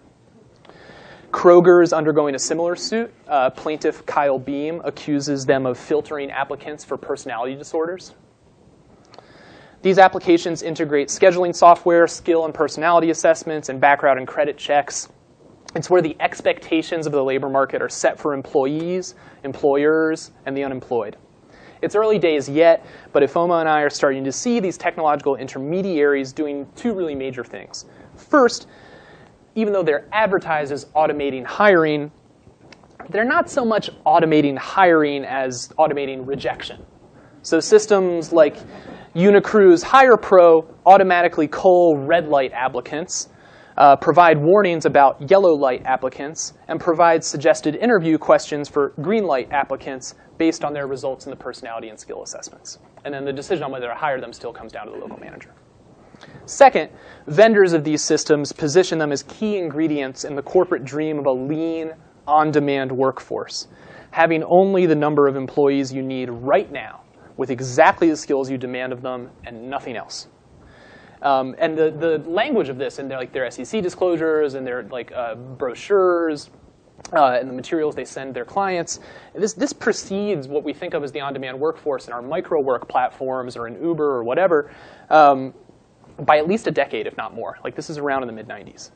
[1.33, 3.13] Kroger is undergoing a similar suit.
[3.27, 8.15] Uh, plaintiff Kyle Behm accuses them of filtering applicants for personality disorders.
[9.83, 15.09] These applications integrate scheduling software, skill and personality assessments, and background and credit checks
[15.75, 20.65] it's where the expectations of the labor market are set for employees, employers, and the
[20.65, 21.17] unemployed.
[21.81, 26.33] It's early days yet, but Ifeoma and I are starting to see these technological intermediaries
[26.33, 27.87] doing two really major things.
[28.17, 28.69] First,
[29.55, 32.13] even though they're advertised as automating hiring,
[33.11, 36.85] they're not so much automating hiring as automating rejection.
[37.43, 38.57] So systems like
[39.15, 43.29] Unicru's HirePro automatically cull red light applicants
[43.77, 49.51] uh, provide warnings about yellow light applicants, and provide suggested interview questions for green light
[49.51, 52.79] applicants based on their results in the personality and skill assessments.
[53.05, 55.19] And then the decision on whether to hire them still comes down to the local
[55.19, 55.55] manager.
[56.47, 56.91] Second,
[57.27, 61.33] vendors of these systems position them as key ingredients in the corporate dream of a
[61.33, 61.93] lean,
[62.27, 63.69] on-demand workforce,
[64.11, 67.03] having only the number of employees you need right now
[67.37, 70.29] with exactly the skills you demand of them and nothing else.
[71.23, 75.13] Um, and the, the language of this their, like their SEC disclosures and their like
[75.13, 76.51] uh, brochures
[77.13, 79.01] uh, and the materials they send their clients,
[79.35, 82.89] this, this precedes what we think of as the on-demand workforce in our micro work
[82.89, 84.73] platforms or in Uber or whatever
[85.11, 85.55] um,
[86.21, 87.59] by at least a decade, if not more.
[87.65, 88.91] Like this is around in the mid-90s.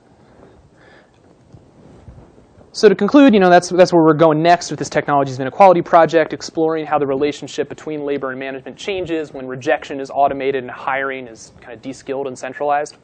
[2.77, 5.41] So to conclude, you know, that's, that's where we're going next with this Technologies of
[5.41, 10.63] Inequality project, exploring how the relationship between labor and management changes when rejection is automated
[10.63, 12.99] and hiring is kind of de-skilled and centralized.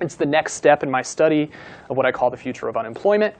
[0.00, 1.52] It's the next step in my study
[1.88, 3.36] of what I call the future of unemployment,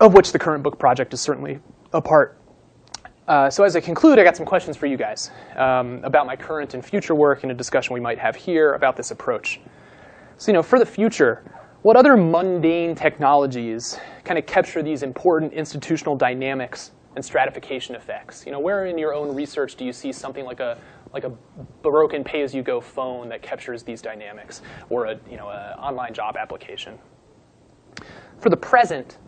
[0.00, 1.60] of which the current book project is certainly
[1.92, 2.36] a part.
[3.28, 6.34] Uh, so as I conclude, I got some questions for you guys um, about my
[6.34, 9.60] current and future work and a discussion we might have here about this approach.
[10.38, 11.44] So, you know, for the future,
[11.82, 18.44] what other mundane technologies kind of capture these important institutional dynamics and stratification effects?
[18.44, 20.78] You know, where in your own research do you see something like a
[21.12, 21.30] like a
[21.82, 26.98] broken pay-as-you-go phone that captures these dynamics, or a you know an online job application.
[28.38, 29.18] For the present,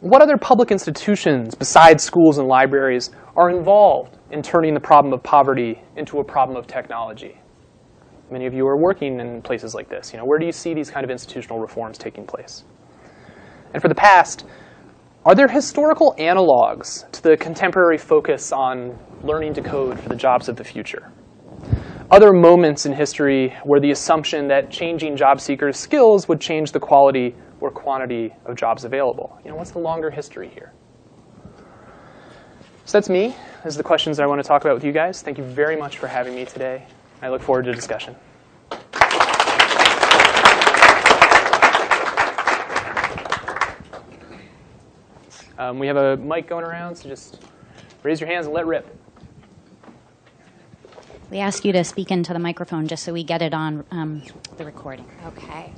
[0.00, 5.22] what other public institutions besides schools and libraries are involved in turning the problem of
[5.22, 7.40] poverty into a problem of technology?
[8.30, 10.12] Many of you are working in places like this.
[10.12, 12.64] You know, where do you see these kind of institutional reforms taking place?
[13.72, 14.44] And for the past,
[15.24, 20.48] are there historical analogs to the contemporary focus on learning to code for the jobs
[20.48, 21.12] of the future?
[22.10, 26.80] Other moments in history where the assumption that changing job seekers' skills would change the
[26.80, 29.38] quality or quantity of jobs available?
[29.44, 30.72] You know, what's the longer history here?
[32.86, 33.36] So that's me.
[33.64, 35.20] Those are the questions that I want to talk about with you guys.
[35.20, 36.86] Thank you very much for having me today.
[37.20, 38.14] I look forward to discussion.
[45.58, 47.40] Um, we have a mic going around, so just
[48.04, 48.96] raise your hands and let rip.
[51.30, 54.22] We ask you to speak into the microphone just so we get it on um,
[54.56, 55.06] the recording.
[55.26, 55.72] Okay.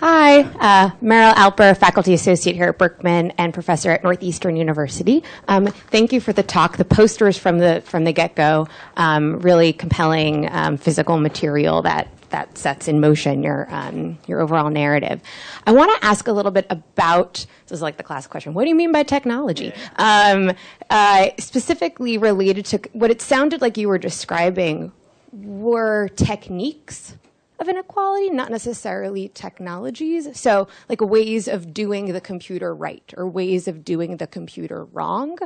[0.00, 5.24] Hi, uh, Meryl Alper, faculty associate here at Berkman and professor at Northeastern University.
[5.48, 6.76] Um, thank you for the talk.
[6.76, 12.06] The posters from the from the get go, um, really compelling um, physical material that
[12.30, 15.20] that sets in motion your um, your overall narrative.
[15.66, 18.54] I want to ask a little bit about this is like the classic question.
[18.54, 19.72] What do you mean by technology?
[19.96, 20.52] Um,
[20.90, 24.92] uh, specifically related to what it sounded like you were describing
[25.32, 27.16] were techniques
[27.58, 30.28] of inequality, not necessarily technologies.
[30.38, 35.38] So, like ways of doing the computer right or ways of doing the computer wrong.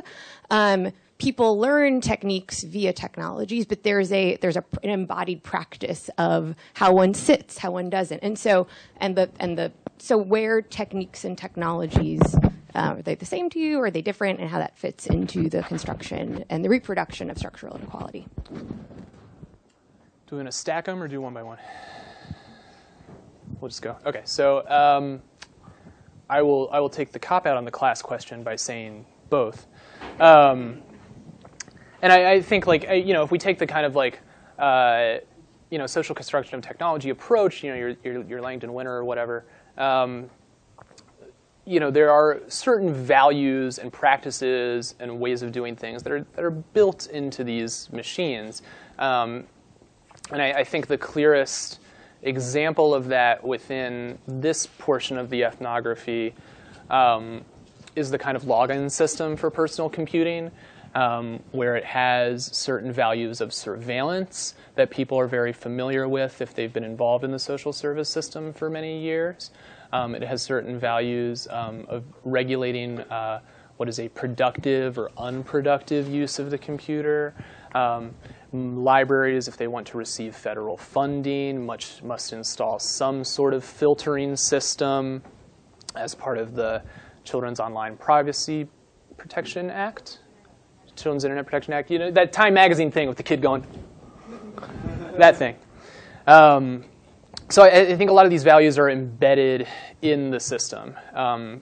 [0.49, 6.55] Um, people learn techniques via technologies, but there's a there's a, an embodied practice of
[6.73, 11.23] how one sits, how one doesn't, and so and the and the so where techniques
[11.23, 12.21] and technologies.
[12.75, 13.77] Uh, are they the same to you?
[13.77, 14.39] Or are they different?
[14.39, 18.25] And how that fits into the construction and the reproduction of structural inequality?
[18.49, 18.59] Do
[20.31, 21.59] we want to stack them or do one by one?
[23.63, 23.95] We'll just go.
[24.05, 25.21] Okay, so um,
[26.29, 29.67] I will I will take the cop out on the class question by saying both.
[30.19, 30.81] Um,
[32.01, 34.19] and I, I, think like you know if we take the kind of like
[34.59, 35.19] uh,
[35.69, 39.05] you know social construction of technology approach, you know your your, your Langdon Winner or
[39.05, 39.45] whatever.
[39.77, 40.29] Um,
[41.63, 46.25] you know there are certain values and practices and ways of doing things that are
[46.35, 48.61] that are built into these machines,
[48.99, 49.45] um,
[50.33, 51.79] and I, I think the clearest
[52.23, 56.33] example of that within this portion of the ethnography
[56.89, 57.43] um,
[57.95, 60.51] is the kind of login system for personal computing,
[60.95, 66.53] um, where it has certain values of surveillance that people are very familiar with if
[66.53, 69.51] they've been involved in the social service system for many years.
[69.91, 73.41] Um, it has certain values um, of regulating uh,
[73.77, 77.33] what is a productive or unproductive use of the computer.
[78.53, 84.35] Libraries, if they want to receive federal funding, much, must install some sort of filtering
[84.35, 85.23] system
[85.95, 86.83] as part of the
[87.23, 88.67] Children's Online Privacy
[89.17, 90.19] Protection Act,
[90.95, 91.89] Children's Internet Protection Act.
[91.89, 93.65] You know that Time Magazine thing with the kid going,
[95.17, 95.55] that thing.
[96.27, 96.85] Um,
[97.49, 99.67] so I, I, think a lot of these values are embedded
[100.01, 100.95] in the system.
[101.13, 101.61] Um,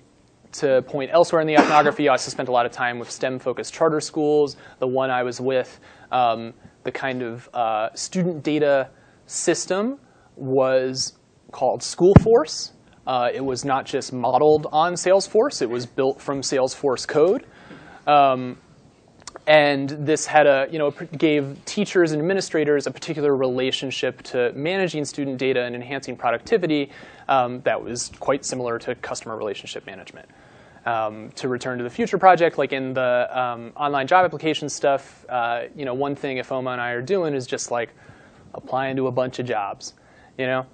[0.54, 3.74] to point elsewhere in the ethnography, I also spent a lot of time with STEM-focused
[3.74, 4.58] charter schools.
[4.80, 5.80] The one I was with
[6.12, 6.54] um,
[6.84, 8.90] the kind of uh, student data
[9.26, 10.00] system
[10.36, 11.14] was
[11.52, 12.72] called SchoolForce.
[13.06, 17.46] Uh, it was not just modeled on Salesforce, it was built from Salesforce code.
[18.08, 18.58] Um,
[19.48, 25.04] and this had a, you know, gave teachers and administrators a particular relationship to managing
[25.04, 26.92] student data and enhancing productivity
[27.28, 30.30] um, that was quite similar to customer relationship management
[30.86, 35.26] um, to return to the future project, like in the um, online job application stuff,
[35.30, 37.94] uh, you know, one thing Ifeoma and I are doing is just like
[38.54, 39.94] applying to a bunch of jobs,
[40.38, 40.66] you know.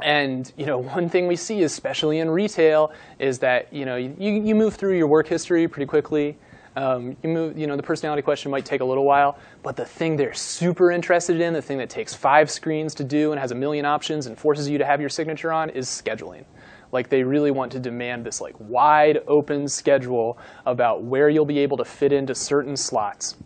[0.00, 4.14] And you know, one thing we see, especially in retail, is that you know you,
[4.18, 6.36] you move through your work history pretty quickly.
[6.76, 9.84] Um, you move, you know, the personality question might take a little while, but the
[9.84, 13.50] thing they're super interested in, the thing that takes five screens to do and has
[13.50, 16.44] a million options and forces you to have your signature on, is scheduling.
[16.92, 21.58] Like they really want to demand this like wide open schedule about where you'll be
[21.58, 23.36] able to fit into certain slots.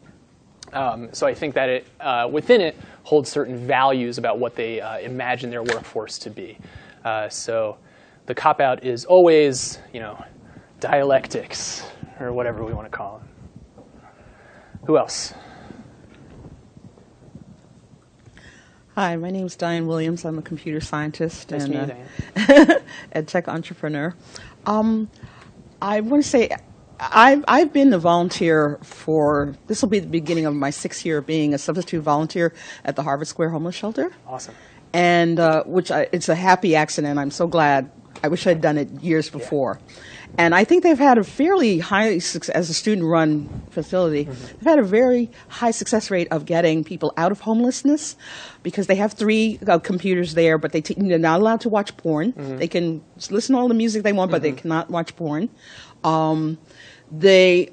[0.73, 4.81] Um, so I think that it uh, within it holds certain values about what they
[4.81, 6.57] uh, imagine their workforce to be.
[7.05, 7.77] Uh, so
[8.27, 10.23] the cop out is always, you know,
[10.81, 11.85] dialectics
[12.21, 13.85] or whatever we want to call it.
[14.87, 15.35] Who else?
[18.95, 20.27] Hi, my name is Diane Williams.
[20.27, 21.95] I'm a computer scientist nice and
[22.37, 22.79] uh,
[23.13, 24.15] ed tech entrepreneur.
[24.67, 25.09] Um,
[25.81, 26.51] I want to say
[27.01, 31.23] I've, I've been a volunteer for, this will be the beginning of my sixth year
[31.23, 32.53] being a substitute volunteer
[32.85, 34.13] at the Harvard Square Homeless Shelter.
[34.27, 34.55] Awesome.
[34.93, 37.19] And uh, which I, it's a happy accident.
[37.19, 37.91] I'm so glad.
[38.23, 39.81] I wish I'd done it years before.
[40.39, 44.79] And I think they've had a fairly high, as a student run facility, they've had
[44.79, 48.17] a very high success rate of getting people out of homelessness
[48.63, 51.95] because they have three uh, computers there, but they t- they're not allowed to watch
[51.99, 52.33] porn.
[52.57, 55.51] They can listen to all the music they want, but they cannot watch porn.
[56.03, 56.57] Um,
[57.11, 57.71] they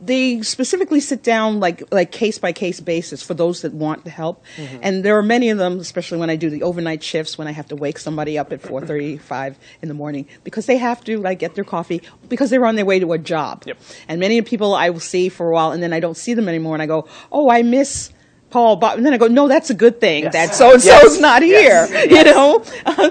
[0.00, 4.10] they specifically sit down like like case by case basis for those that want the
[4.10, 4.78] help, mm-hmm.
[4.82, 7.52] and there are many of them, especially when I do the overnight shifts when I
[7.52, 11.04] have to wake somebody up at four thirty five in the morning because they have
[11.04, 13.64] to like get their coffee because they're on their way to a job.
[13.66, 13.78] Yep.
[14.08, 16.48] And many people I will see for a while, and then I don't see them
[16.48, 18.10] anymore, and I go, oh, I miss.
[18.52, 20.32] Paul, Bob, and then I go, no, that's a good thing Yes.
[20.34, 22.10] that so and so's not here, Yes.
[22.10, 22.62] you know.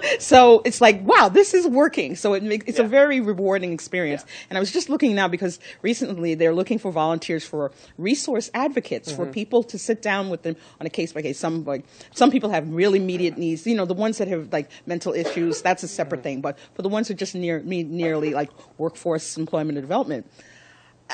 [0.20, 2.16] so it's like, wow, this is working.
[2.16, 4.24] So it makes it's a very rewarding experience.
[4.26, 4.46] Yeah.
[4.52, 9.12] And I was just looking now because recently they're looking for volunteers for resource advocates
[9.12, 9.32] for mm-hmm.
[9.32, 11.40] people to sit down with them on a case by case.
[11.40, 13.66] Some like some people have really immediate needs.
[13.66, 16.24] You know, the ones that have like mental issues, that's a separate mm-hmm.
[16.24, 16.42] thing.
[16.42, 20.32] But for the ones who just near me nearly like workforce employment and development,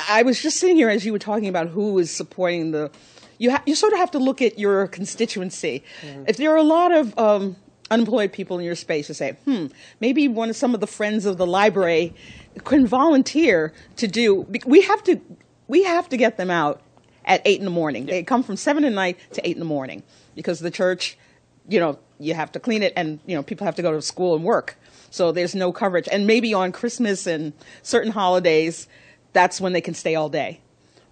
[0.09, 2.91] I was just sitting here as you were talking about who is supporting the.
[3.37, 5.83] You ha- you sort of have to look at your constituency.
[6.27, 7.55] If there are a lot of um,
[7.91, 9.67] unemployed people in your space, to say, hmm,
[9.99, 12.13] maybe one of some of the friends of the library
[12.63, 14.47] can volunteer to do.
[14.65, 15.21] We have to
[15.67, 16.81] we have to get them out
[17.25, 18.05] at eight in the morning.
[18.05, 20.03] They come from seven at night to eight in the morning
[20.35, 21.17] because the church,
[21.67, 24.01] you know, you have to clean it, and you know people have to go to
[24.01, 24.77] school and work.
[25.09, 28.87] So there's no coverage, and maybe on Christmas and certain holidays,
[29.33, 30.59] that's when they can stay all day.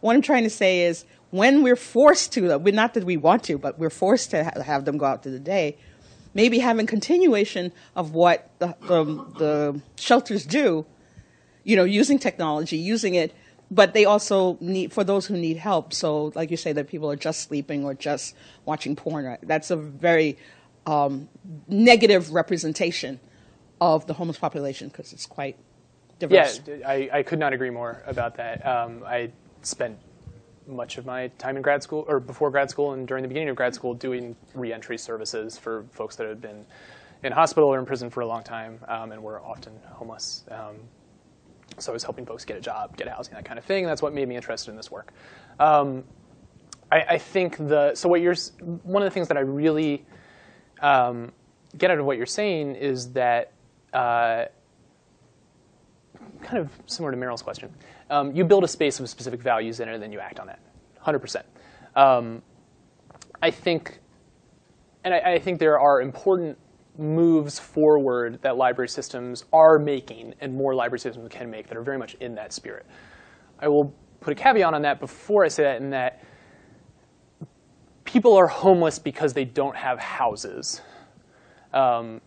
[0.01, 1.05] What I'm trying to say is,
[1.35, 4.61] when we're forced to, we're not that we want to, but we're forced to ha-
[4.61, 5.77] have them go out to the day,
[6.33, 9.03] maybe having continuation of what the, the,
[9.37, 10.85] the shelters do,
[11.65, 13.33] you know, using technology, using it,
[13.69, 15.93] but they also need, for those who need help.
[15.93, 18.33] So, like you say, that people are just sleeping or just
[18.63, 19.39] watching porn, right?
[19.43, 20.37] that's a very
[20.85, 21.27] um,
[21.67, 23.19] negative representation
[23.81, 25.57] of the homeless population because it's quite
[26.19, 26.61] diverse.
[26.65, 28.65] Yeah, I, I could not agree more about that.
[28.65, 29.31] Um, I
[29.63, 29.97] spent
[30.67, 33.49] much of my time in grad school, or before grad school, and during the beginning
[33.49, 36.65] of grad school, doing reentry services for folks that had been
[37.23, 40.43] in hospital or in prison for a long time um, and were often homeless.
[40.51, 40.75] Um,
[41.77, 43.83] so I was helping folks get a job, get housing, that kind of thing.
[43.83, 45.11] And that's what made me interested in this work.
[45.59, 46.03] Um,
[46.91, 48.35] I, I think the so what you're
[48.83, 50.05] one of the things that I really
[50.81, 51.31] um,
[51.77, 53.51] get out of what you're saying is that.
[53.93, 54.45] Uh,
[56.41, 57.73] kind of similar to Meryl's question.
[58.09, 60.47] Um, you build a space with specific values in it, and then you act on
[60.47, 60.59] that.
[61.03, 61.43] 100%.
[61.95, 62.41] Um,
[63.41, 63.99] I think,
[65.03, 66.57] and I, I think there are important
[66.97, 71.83] moves forward that library systems are making, and more library systems can make that are
[71.83, 72.85] very much in that spirit.
[73.59, 76.23] I will put a caveat on that before I say that, in that
[78.03, 80.81] people are homeless because they don't have houses.
[81.73, 82.21] Um,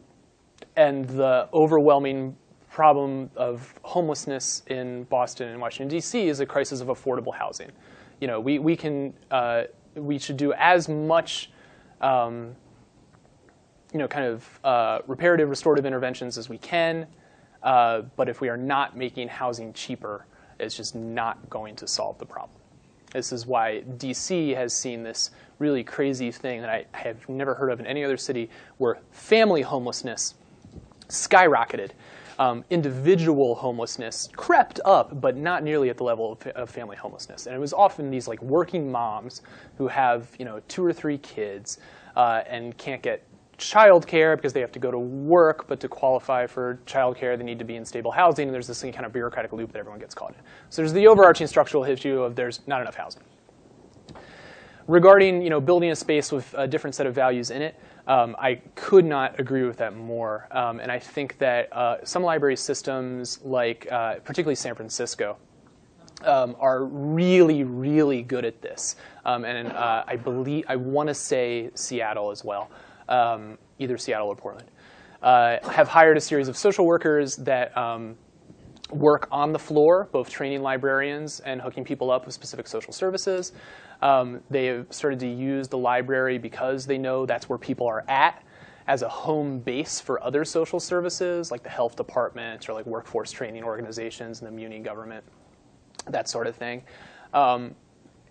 [0.77, 2.37] and the overwhelming
[2.79, 6.29] problem of homelessness in Boston and Washington D.C.
[6.29, 7.73] is a crisis of affordable housing.
[8.21, 9.65] You know, we we can uh,
[9.97, 11.51] we should do as much.
[12.01, 12.55] Um,
[13.93, 17.09] you know, kind of uh, reparative, restorative interventions as we can,
[17.65, 20.27] uh, but if we are not making housing cheaper,
[20.61, 22.61] it's just not going to solve the problem.
[23.13, 27.73] This is why DC has seen this really crazy thing that I have never heard
[27.73, 30.35] of in any other city where family homelessness
[31.09, 31.91] skyrocketed.
[32.39, 37.47] Um, individual homelessness crept up, but not nearly at the level of, of family homelessness.
[37.47, 39.43] And it was often these like working moms
[39.77, 41.79] who have you know two or three kids
[42.15, 43.25] uh, and can't get
[43.59, 47.59] childcare because they have to go to work, but to qualify for childcare, they need
[47.59, 48.49] to be in stable housing.
[48.49, 50.41] And there's this kind of bureaucratic loop that everyone gets caught in.
[50.71, 53.23] So there's the overarching structural issue of there's not enough housing
[54.89, 57.79] regarding you know building a space with a different set of values in it,
[58.09, 60.49] um, I could not agree with that more.
[60.51, 65.37] Um, and I think that uh, some library systems, like uh, particularly San Francisco,
[66.25, 68.97] um, are really, really good at this.
[69.25, 72.71] Um, and uh, I believe I want to say Seattle as well,
[73.09, 74.71] um, either Seattle or Portland,
[75.23, 77.77] uh, have hired a series of social workers that.
[78.91, 83.53] Work on the floor, both training librarians and hooking people up with specific social services.
[84.01, 88.05] Um, they have started to use the library because they know that's where people are
[88.09, 88.43] at
[88.87, 93.31] as a home base for other social services like the health department or like workforce
[93.31, 95.23] training organizations and the muni government,
[96.09, 96.83] that sort of thing.
[97.35, 97.75] Um,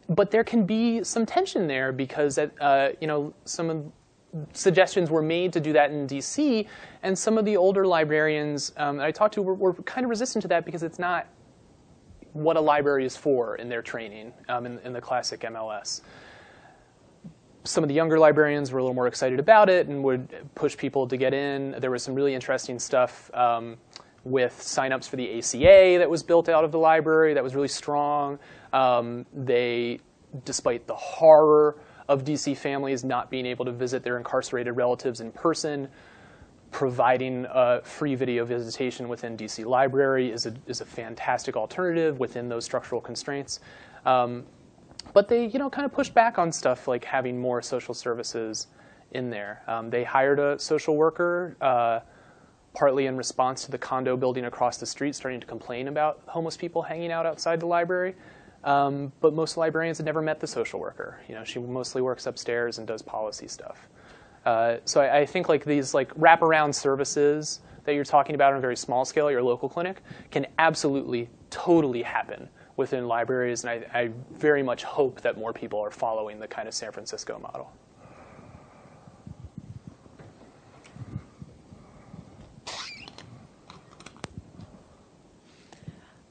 [0.10, 3.92] but there can be some tension there because uh, you know some of
[4.54, 6.68] suggestions were made to do that in DC,
[7.04, 10.10] and some of the older librarians um, that I talked to were, were kind of
[10.10, 11.28] resistant to that because it's not
[12.34, 16.02] what a library is for in their training um, in, in the classic MLS
[17.68, 20.78] some of the younger librarians were a little more excited about it and would push
[20.78, 21.76] people to get in.
[21.80, 23.78] There was some really interesting stuff um,
[24.24, 27.68] with signups for the ACA that was built out of the library that was really
[27.68, 28.40] strong.
[28.74, 30.00] Um, they,
[30.46, 31.78] despite the horror
[32.08, 35.88] of DC families not being able to visit their incarcerated relatives in person,
[36.72, 37.46] providing
[37.84, 43.02] free video visitation within DC Library is a, is a fantastic alternative within those structural
[43.02, 43.60] constraints.
[44.06, 44.46] Um,
[45.14, 48.68] but they, you know, kind of pushed back on stuff like having more social services
[49.12, 49.64] in there.
[49.68, 52.02] Um, they hired a social worker, uh,
[52.74, 56.56] partly in response to the condo building across the street starting to complain about homeless
[56.56, 58.16] people hanging out outside the library.
[58.68, 61.22] Um, but most librarians had never met the social worker.
[61.30, 63.88] You know, she mostly works upstairs and does policy stuff.
[64.46, 68.58] Uh, so I, I, think like these like wraparound services that you're talking about on
[68.58, 70.02] a very small scale, your local clinic,
[70.32, 75.80] can absolutely, totally happen within libraries, and I, I very much hope that more people
[75.80, 77.72] are following the kind of San Francisco model.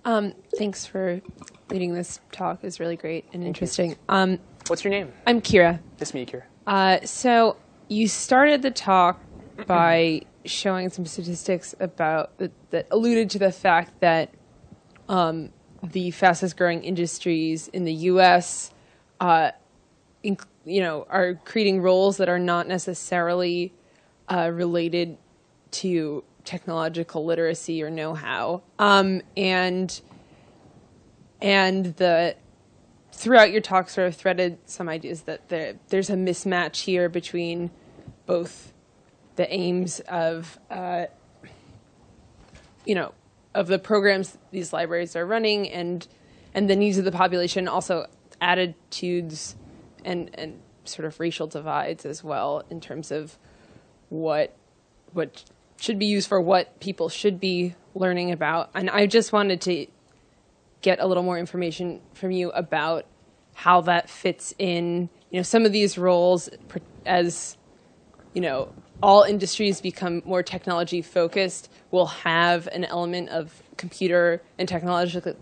[0.05, 1.23] Um, thanks for
[1.71, 2.65] leading this talk.
[2.65, 3.97] is really great and interesting.
[4.09, 4.39] Um,
[4.69, 5.13] What's your name?
[5.27, 5.81] I'm Kira.
[6.01, 6.45] Nice to meet you, Kira.
[6.67, 7.57] Uh, so
[7.89, 9.21] you started the talk
[9.67, 14.33] by showing some statistics about that, that alluded to the fact that
[15.09, 15.51] um,
[15.83, 18.73] the fastest growing industries in the U.S.
[19.21, 19.51] Uh,
[20.23, 23.73] in, you know, are creating roles that are not necessarily
[24.29, 25.17] uh, related
[25.71, 30.01] to technological literacy or know-how, um, and
[31.41, 32.37] and the
[33.13, 37.71] throughout your talk sort of threaded some ideas that there, there's a mismatch here between
[38.27, 38.73] both
[39.37, 41.07] the aims of uh,
[42.85, 43.13] you know
[43.55, 46.07] of the programs these libraries are running and
[46.55, 48.07] and the needs of the population, also
[48.41, 49.57] attitudes
[50.05, 53.39] and and sort of racial divides as well in terms of
[54.09, 54.57] what
[55.13, 55.45] what
[55.79, 58.71] should be used for what people should be learning about.
[58.75, 59.87] And I just wanted to
[60.83, 63.07] get a little more information from you about
[63.55, 65.09] how that fits in.
[65.31, 66.49] You know, some of these roles
[67.05, 67.57] as
[68.35, 68.73] you know
[69.03, 75.35] all industries become more technology focused will have an element of computer and technological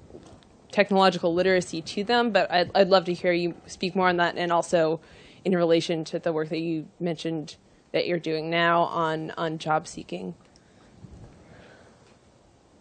[0.73, 2.33] technological literacy to them.
[2.33, 5.01] But I'd, I'd love to hear you speak more on that, and also
[5.45, 7.57] in relation to the work that you mentioned
[7.93, 10.35] that you're doing now on on job seeking.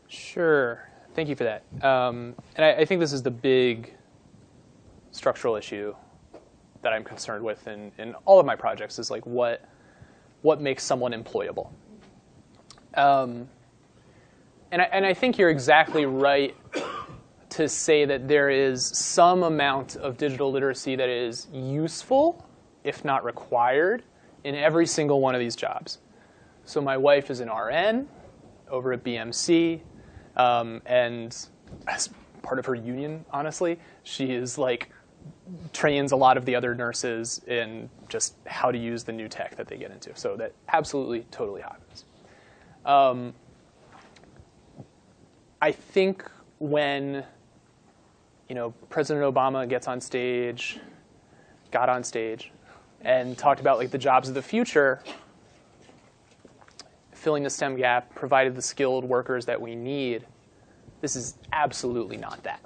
[0.07, 0.89] Sure.
[1.15, 1.63] Thank you for that.
[1.83, 3.93] Um, and I, I, think this is the big
[5.11, 5.95] structural issue
[6.81, 9.63] that I'm concerned with in, in all of my projects is like what
[10.41, 11.69] what makes someone employable.
[12.95, 13.47] Um,
[14.71, 16.55] and, I, and I think you're exactly right
[17.51, 22.45] to say that there is some amount of digital literacy that is useful,
[22.83, 24.03] if not required,
[24.43, 25.99] in every single one of these jobs.
[26.65, 28.09] So my wife is an RN
[28.69, 29.79] over at BMC,
[30.35, 31.35] um, and
[31.87, 32.09] as
[32.41, 34.89] part of her union, honestly, she is like
[35.71, 39.55] trains a lot of the other nurses in just how to use the new tech
[39.55, 40.15] that they get into.
[40.15, 42.05] So that absolutely, totally happens.
[42.85, 43.33] Um,
[45.61, 46.29] I think
[46.59, 47.23] when
[48.49, 50.79] you know President Obama gets on stage,
[51.71, 52.51] got on stage,
[53.01, 55.01] and talked about like the jobs of the future,
[57.23, 60.25] filling the STEM gap, provided the skilled workers that we need.
[60.99, 62.59] This is absolutely not that.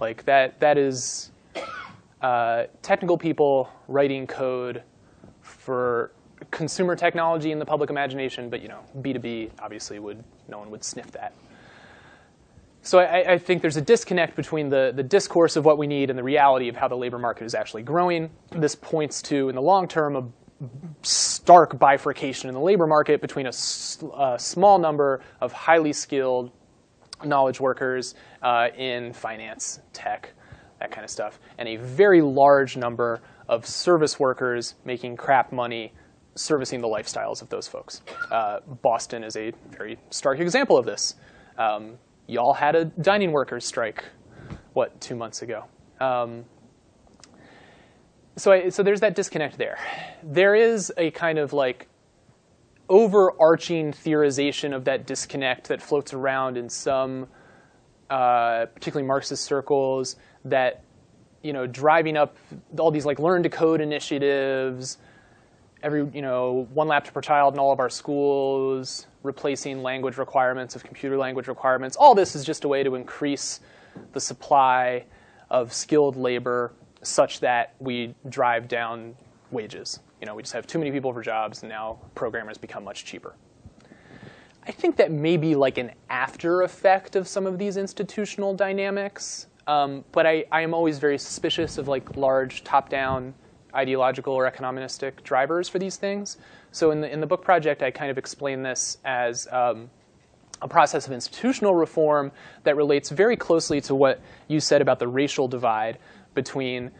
[0.00, 1.30] Like that that is
[2.20, 4.82] uh, technical people writing code
[5.40, 6.12] for
[6.50, 10.84] consumer technology in the public imagination, but you know, B2B obviously would no one would
[10.84, 11.32] sniff that.
[12.82, 16.10] So I, I, think there's a disconnect between the, the discourse of what we need
[16.10, 18.28] and the reality of how the labor market is actually growing.
[18.50, 20.16] This points to, in the long term,
[21.02, 26.50] stark bifurcation in the labor market between a, small number of highly skilled
[27.24, 30.32] knowledge workers uh, in finance, tech,
[30.80, 35.92] that kind of stuff, and a very large number of service workers making crap money
[36.34, 38.00] servicing the lifestyles of those folks.
[38.30, 41.14] Uh, Boston is a very stark example of this.
[41.58, 44.04] Um, y'all had a dining workers strike,
[44.72, 45.64] what, two months ago.
[46.00, 46.44] Um,
[48.36, 49.78] so, I, so there's that disconnect there.
[50.22, 51.88] There is a kind of like
[52.88, 57.28] overarching theorization of that disconnect that floats around in some,
[58.10, 60.82] uh, particularly Marxist circles, that
[61.42, 62.36] you know driving up
[62.78, 64.98] all these like learn to code initiatives,
[65.82, 70.74] every you know one laptop per child in all of our schools, replacing language requirements
[70.74, 71.96] of computer language requirements.
[71.96, 73.60] All this is just a way to increase
[74.12, 75.04] the supply
[75.50, 76.72] of skilled labor
[77.02, 79.14] such that we drive down
[79.50, 80.00] wages.
[80.20, 83.04] You know, we just have too many people for jobs, and now programmers become much
[83.04, 83.34] cheaper.
[84.64, 89.48] I think that may be like an after effect of some of these institutional dynamics,
[89.66, 93.34] um, but I, I am always very suspicious of like large top-down
[93.74, 96.36] ideological or economistic drivers for these things.
[96.70, 99.90] So in the in the book project, I kind of explain this as um,
[100.60, 102.30] a process of institutional reform
[102.62, 105.98] that relates very closely to what you said about the racial divide
[106.34, 106.90] between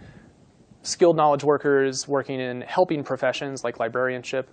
[0.83, 4.49] skilled knowledge workers working in helping professions like librarianship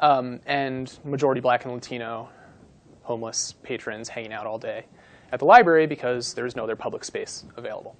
[0.00, 2.28] um, and majority black and Latino
[3.02, 4.84] homeless patrons hanging out all day
[5.32, 7.96] at the library because there's no other public space available.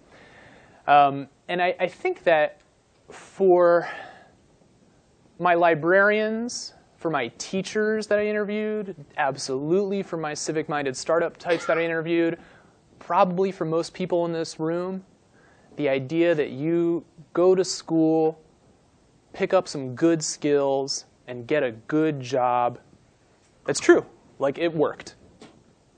[0.86, 2.60] Um, and I, I think that
[3.10, 3.88] for
[5.38, 11.66] my librarians, for my teachers that I interviewed, absolutely for my civic minded startup types
[11.66, 12.38] that I interviewed,
[12.98, 15.04] probably for most people in this room,
[15.76, 18.40] the idea that you go to school,
[19.32, 22.78] pick up some good skills, and get a good job,
[23.64, 24.06] that's true.
[24.38, 25.16] Like it worked.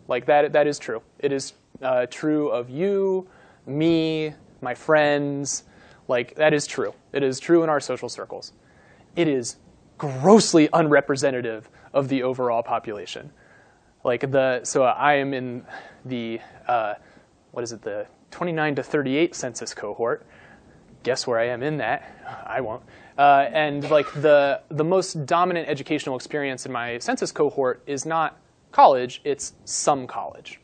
[0.07, 1.03] Like that, that is true.
[1.19, 1.53] It is
[1.83, 3.29] uh, true of you,
[3.67, 5.65] me, my friends.
[6.09, 6.95] Like that is true.
[7.13, 8.53] It is true in our social circles.
[9.17, 9.57] It is
[9.99, 13.31] grossly unrepresentative of the overall population.
[14.05, 15.65] Like the so I am in
[16.05, 16.95] the uh,
[17.51, 20.27] what is it the 29 to 38 census cohort.
[21.03, 22.45] Guess where I am in that?
[22.47, 22.83] I won't.
[23.17, 28.41] Uh, and like the the most dominant educational experience in my census cohort is not
[28.71, 30.61] college; it's some college.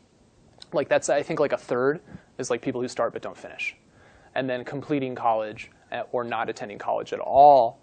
[0.72, 2.00] Like that's I think like a third
[2.38, 3.76] is like people who start but don't finish,
[4.34, 7.80] and then completing college uh, or not attending college at all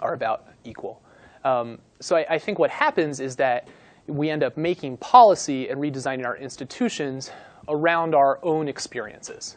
[0.00, 1.02] are about equal.
[1.44, 3.68] Um, so I, I think what happens is that
[4.08, 7.30] we end up making policy and redesigning our institutions
[7.68, 9.56] around our own experiences,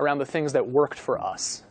[0.00, 1.62] around the things that worked for us.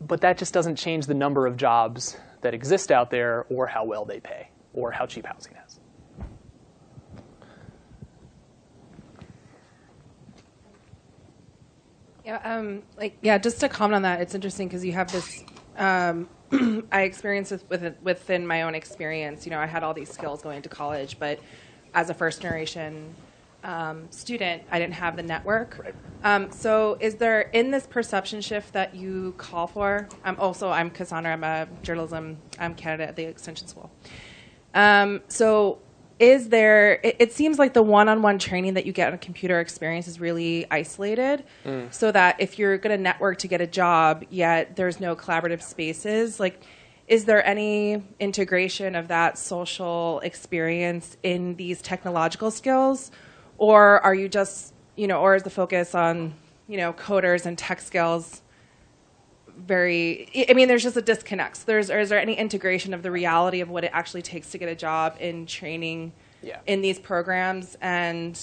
[0.00, 3.84] But that just doesn't change the number of jobs that exist out there or how
[3.84, 5.78] well they pay or how cheap housing is.
[12.24, 15.44] Yeah, um, like yeah, just to comment on that, it's interesting because you have this.
[15.76, 16.28] Um,
[16.92, 19.44] I experienced this within, within my own experience.
[19.44, 21.40] You know, I had all these skills going to college, but
[21.94, 23.14] as a first generation
[23.64, 25.78] um, student, I didn't have the network.
[25.78, 25.94] Right.
[26.24, 30.08] Um, so, is there in this perception shift that you call for?
[30.24, 31.32] I'm also, I'm Cassandra.
[31.32, 33.90] I'm a journalism I'm candidate at the Extension School.
[34.74, 35.78] Um, so,
[36.18, 36.94] is there?
[37.04, 40.18] It, it seems like the one-on-one training that you get on a computer experience is
[40.18, 41.44] really isolated.
[41.90, 45.62] So that if you're going to network to get a job, yet there's no collaborative
[45.62, 46.64] spaces, like.
[47.12, 53.10] Is there any integration of that social experience in these technological skills,
[53.58, 56.32] or are you just you know or is the focus on
[56.68, 58.40] you know coders and tech skills
[59.58, 61.58] very i mean there's just a disconnect.
[61.58, 64.50] So there's or is there any integration of the reality of what it actually takes
[64.52, 66.60] to get a job in training Yeah.
[66.66, 67.76] in these programs?
[67.82, 68.40] And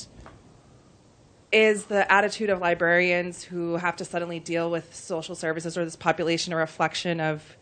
[1.51, 5.95] is the attitude of librarians who have to suddenly deal with social services or this
[5.95, 7.57] population a reflection of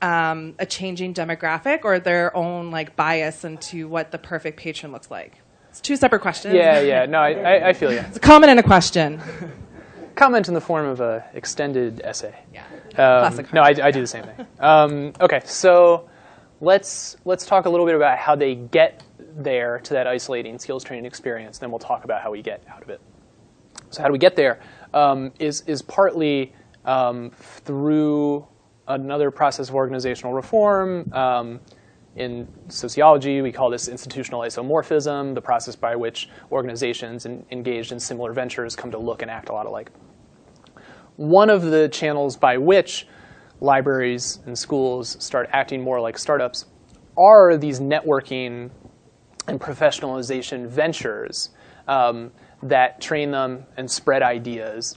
[0.00, 5.10] um, a changing demographic or their own like bias into what the perfect patron looks
[5.10, 5.40] like
[5.70, 7.06] it's two separate questions Yeah, yeah.
[7.06, 7.98] No, I, I, I feel you.
[7.98, 9.20] it's a comment and a question
[10.14, 12.34] Comment in the form of an extended essay.
[12.52, 14.46] yeah Um, Classic no, I, I do the same thing.
[14.58, 16.08] Um, okay, so
[16.60, 19.04] let's let's talk a little bit about how they get
[19.36, 21.58] there to that isolating skills training experience.
[21.58, 23.00] Then we'll talk about how we get out of it.
[23.90, 24.58] So how do we get there?
[24.92, 26.52] Um, is is partly
[26.84, 28.44] um, through
[28.88, 31.12] another process of organizational reform.
[31.12, 31.60] Um,
[32.16, 38.00] in sociology, we call this institutional isomorphism, the process by which organizations in, engaged in
[38.00, 39.90] similar ventures come to look and act a lot alike
[41.18, 43.06] one of the channels by which
[43.60, 46.64] libraries and schools start acting more like startups
[47.16, 48.70] are these networking
[49.48, 51.50] and professionalization ventures
[51.88, 52.30] um,
[52.62, 54.96] that train them and spread ideas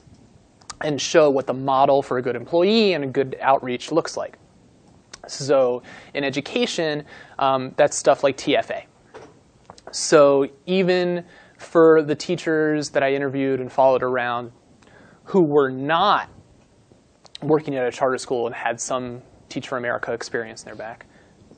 [0.83, 4.37] and show what the model for a good employee and a good outreach looks like.
[5.27, 7.05] So in education,
[7.39, 8.83] um, that's stuff like TFA.
[9.91, 11.25] So even
[11.57, 14.51] for the teachers that I interviewed and followed around
[15.25, 16.29] who were not
[17.41, 21.05] working at a charter school and had some Teach for America experience in their back.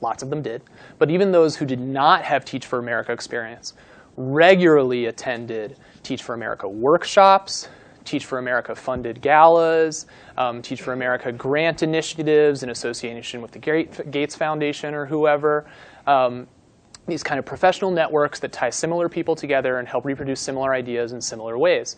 [0.00, 0.62] Lots of them did.
[0.98, 3.74] But even those who did not have Teach for America experience
[4.16, 7.68] regularly attended Teach for America workshops,
[8.04, 13.58] Teach for America funded galas, um, Teach for America grant initiatives in association with the
[14.10, 15.66] Gates Foundation or whoever.
[16.06, 16.46] Um,
[17.06, 21.12] these kind of professional networks that tie similar people together and help reproduce similar ideas
[21.12, 21.96] in similar ways.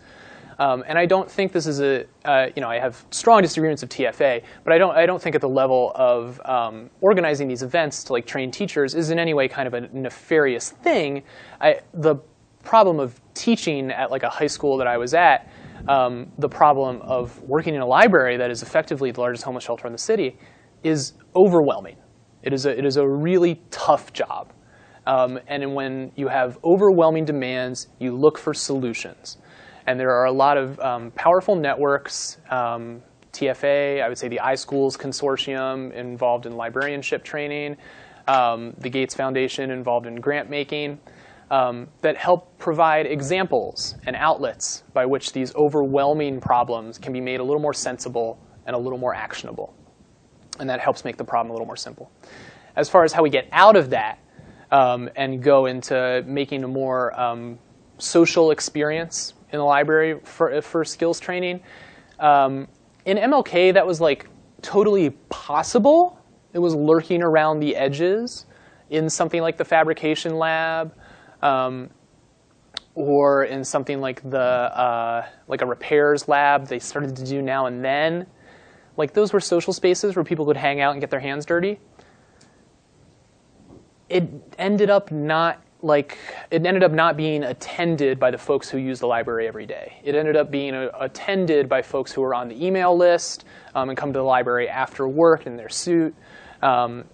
[0.58, 3.82] Um, and I don't think this is a, uh, you know, I have strong disagreements
[3.82, 7.62] of TFA, but I don't, I don't think at the level of um, organizing these
[7.62, 11.22] events to like train teachers is in any way kind of a nefarious thing.
[11.60, 12.16] I, the
[12.62, 15.48] problem of teaching at like a high school that I was at,
[15.88, 19.86] um, the problem of working in a library that is effectively the largest homeless shelter
[19.86, 20.38] in the city,
[20.82, 21.96] is overwhelming.
[22.42, 24.52] It is a, it is a really tough job.
[25.06, 29.38] Um, and when you have overwhelming demands, you look for solutions.
[29.86, 34.40] And there are a lot of um, powerful networks, um, TFA, I would say the
[34.42, 37.76] iSchools Consortium involved in librarianship training,
[38.26, 40.98] um, the Gates Foundation involved in grant making,
[41.50, 47.40] um, that help provide examples and outlets by which these overwhelming problems can be made
[47.40, 49.74] a little more sensible and a little more actionable.
[50.58, 52.10] And that helps make the problem a little more simple.
[52.74, 54.18] As far as how we get out of that
[54.70, 57.58] um, and go into making a more um,
[57.98, 61.60] social experience in the library for, for skills training.
[62.18, 62.68] Um,
[63.04, 64.28] in MLK, that was like
[64.62, 66.18] totally possible.
[66.52, 68.46] It was lurking around the edges
[68.90, 70.94] in something like the fabrication lab,
[71.42, 71.90] um,
[72.94, 76.66] or in something like the uh, like a repairs lab.
[76.66, 78.26] They started to do now and then.
[78.96, 81.78] Like those were social spaces where people could hang out and get their hands dirty.
[84.08, 84.28] It
[84.58, 86.18] ended up not like
[86.50, 90.00] it ended up not being attended by the folks who use the library every day.
[90.02, 93.90] It ended up being a, attended by folks who are on the email list um,
[93.90, 96.14] and come to the library after work in their suit
[96.62, 97.04] um,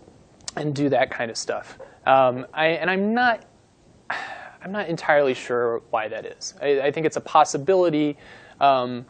[0.57, 1.79] and do that kind of stuff.
[2.07, 3.45] Um, I, and I'm not,
[4.63, 6.55] I'm not entirely sure why that is.
[6.63, 8.17] I, I think it's a possibility
[8.61, 9.05] um,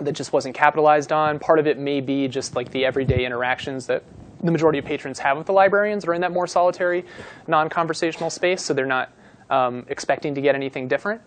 [0.00, 1.38] that just wasn't capitalized on.
[1.38, 4.02] Part of it may be just like the everyday interactions that
[4.42, 7.04] the majority of patrons have with the librarians are in that more solitary,
[7.46, 9.12] non-conversational space, so they're not
[9.50, 11.20] um, expecting to get anything different.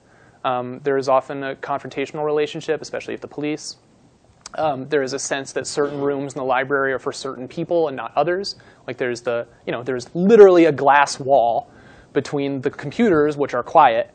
[0.43, 3.78] Um, there is often a confrontational relationship, especially if the police.
[4.56, 7.88] Um, there is a sense that certain rooms in the library are for certain people
[7.88, 8.56] and not others.
[8.88, 11.70] Like there's the, you know, there's literally a glass wall
[12.16, 14.09] between the computers, which are quiet,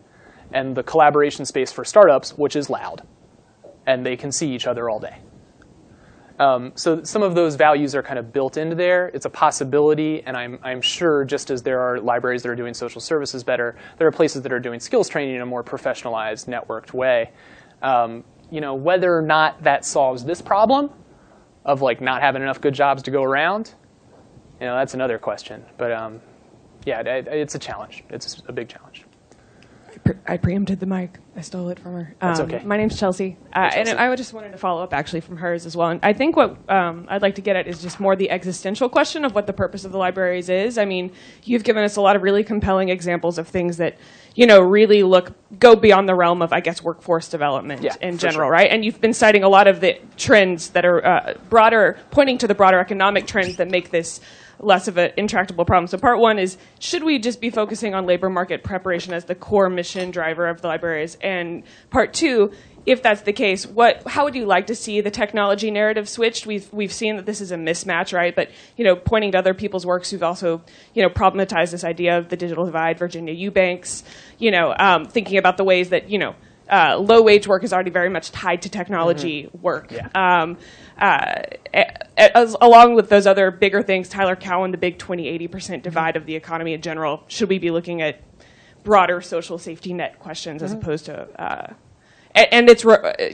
[0.53, 3.07] and the collaboration space for startups, which is loud,
[3.87, 5.19] and they can see each other all day.
[6.41, 9.09] Um, so some of those values are kind of built into there.
[9.09, 12.73] It's a possibility, and I'm, I'm sure just as there are libraries that are doing
[12.73, 16.49] social services better, there are places that are doing skills training in a more professionalized,
[16.49, 17.31] networked way.
[17.83, 20.91] Um, you know, whether or not that solves this problem
[21.65, 23.75] of like not having enough good jobs to go around,
[24.61, 25.65] you know, that's another question.
[25.77, 26.21] But um,
[26.85, 28.05] yeah, it, it's a challenge.
[28.11, 29.05] It's a big challenge.
[30.27, 31.19] I preempted the mic.
[31.37, 32.15] I stole it from her.
[32.21, 32.65] That's Um, okay.
[32.65, 33.91] My name's Chelsea, uh, Chelsea.
[33.91, 35.89] and I just wanted to follow up actually from hers as well.
[35.89, 38.89] And I think what um, I'd like to get at is just more the existential
[38.89, 40.79] question of what the purpose of the libraries is.
[40.79, 41.13] I mean,
[41.45, 43.99] you've given us a lot of really compelling examples of things that
[44.35, 48.17] you know really look go beyond the realm of I guess workforce development Yeah, in
[48.17, 48.53] general, sure.
[48.53, 48.71] right?
[48.71, 52.47] And you've been citing a lot of the trends that are uh, broader, pointing to
[52.49, 54.21] the broader economic trends that make this
[54.61, 55.87] less of an intractable problem.
[55.87, 59.35] So part one is should we just be focusing on labor market preparation as the
[59.35, 61.17] core mission driver of the libraries?
[61.23, 62.53] And part two,
[62.87, 66.47] if that's the case, what how would you like to see the technology narrative switched?
[66.47, 68.35] We've we've seen that this is a mismatch, right?
[68.35, 70.63] But you know, pointing to other people's works who've also
[70.95, 74.03] you know problematized this idea of the digital divide, Virginia Eubanks,
[74.39, 76.35] you know, um, thinking about the ways that you know.
[76.71, 79.91] Uh, low wage work is already very much tied to technology work.
[79.91, 80.09] Yeah.
[80.15, 80.57] Um,
[80.99, 81.43] uh,
[82.17, 86.27] as, along with those other bigger things, Tyler Cowen, the big 20 80% divide of
[86.27, 88.21] the economy in general, should we be looking at
[88.85, 91.73] broader social safety net questions as opposed to, uh,
[92.35, 92.85] and its,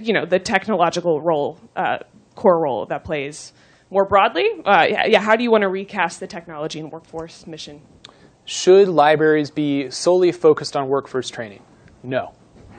[0.00, 1.98] you know, the technological role, uh,
[2.34, 3.52] core role that plays
[3.90, 4.48] more broadly?
[4.64, 7.82] Uh, yeah, yeah, how do you want to recast the technology and workforce mission?
[8.46, 11.62] Should libraries be solely focused on workforce training?
[12.02, 12.32] No.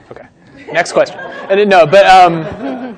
[0.10, 0.28] Okay.
[0.72, 1.18] Next question.
[1.18, 2.98] And no, but um,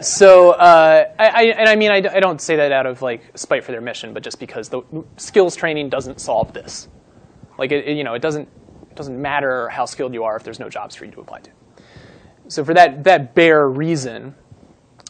[0.00, 3.22] so uh, I, I, and I mean I, I don't say that out of like
[3.36, 4.82] spite for their mission, but just because the
[5.16, 6.88] skills training doesn't solve this.
[7.58, 8.48] Like it, it- you know, it doesn't
[8.90, 11.40] it doesn't matter how skilled you are if there's no jobs for you to apply
[11.40, 11.50] to.
[12.48, 14.34] So for that that bare reason,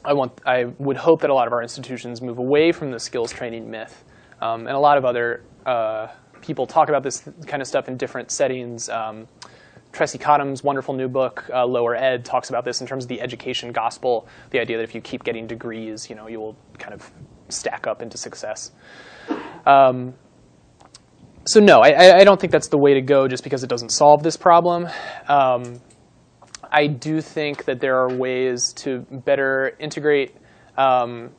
[0.05, 2.99] I want I would hope that a lot of our institutions move away from the
[2.99, 4.05] skills training myth,
[4.41, 6.09] um, and a lot of other uh,
[6.41, 8.89] people talk about this kind of stuff in different settings.
[8.89, 9.29] Um,
[9.97, 13.19] Tressie Cottom's wonderful new book, uh, Lower Ed, talks about this in terms of the
[13.23, 16.93] education gospel, the idea that if you keep getting degrees, you know, you will kind
[16.93, 17.11] of
[17.49, 18.73] stack up into success.
[19.65, 20.13] Um,
[21.47, 23.91] so no, I- I, don't think that's the way to go just because it doesn't
[23.91, 24.87] solve this problem.
[25.29, 25.81] Um,
[26.71, 30.37] I do think that there are ways to better integrate
[30.77, 31.31] um,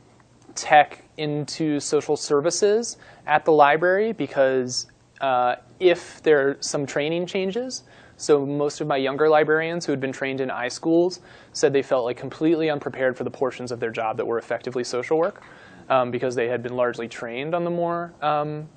[0.56, 4.86] tech into social services at the library because
[5.20, 7.84] uh, if there are some training changes.
[8.18, 11.20] So most of my younger librarians who had been trained in iSchools
[11.52, 14.82] said they felt like completely unprepared for the portions of their job that were effectively
[14.82, 15.42] social work
[15.88, 18.68] um, because they had been largely trained on the more um,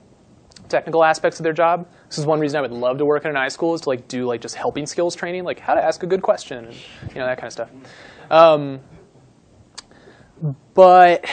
[0.70, 1.90] technical aspects of their job.
[2.08, 4.08] This is one reason I would love to work in an iSchool is to like
[4.08, 6.76] do like just helping skills training, like how to ask a good question and
[7.10, 7.70] you know that kind of stuff.
[8.30, 8.80] Um,
[10.76, 11.26] but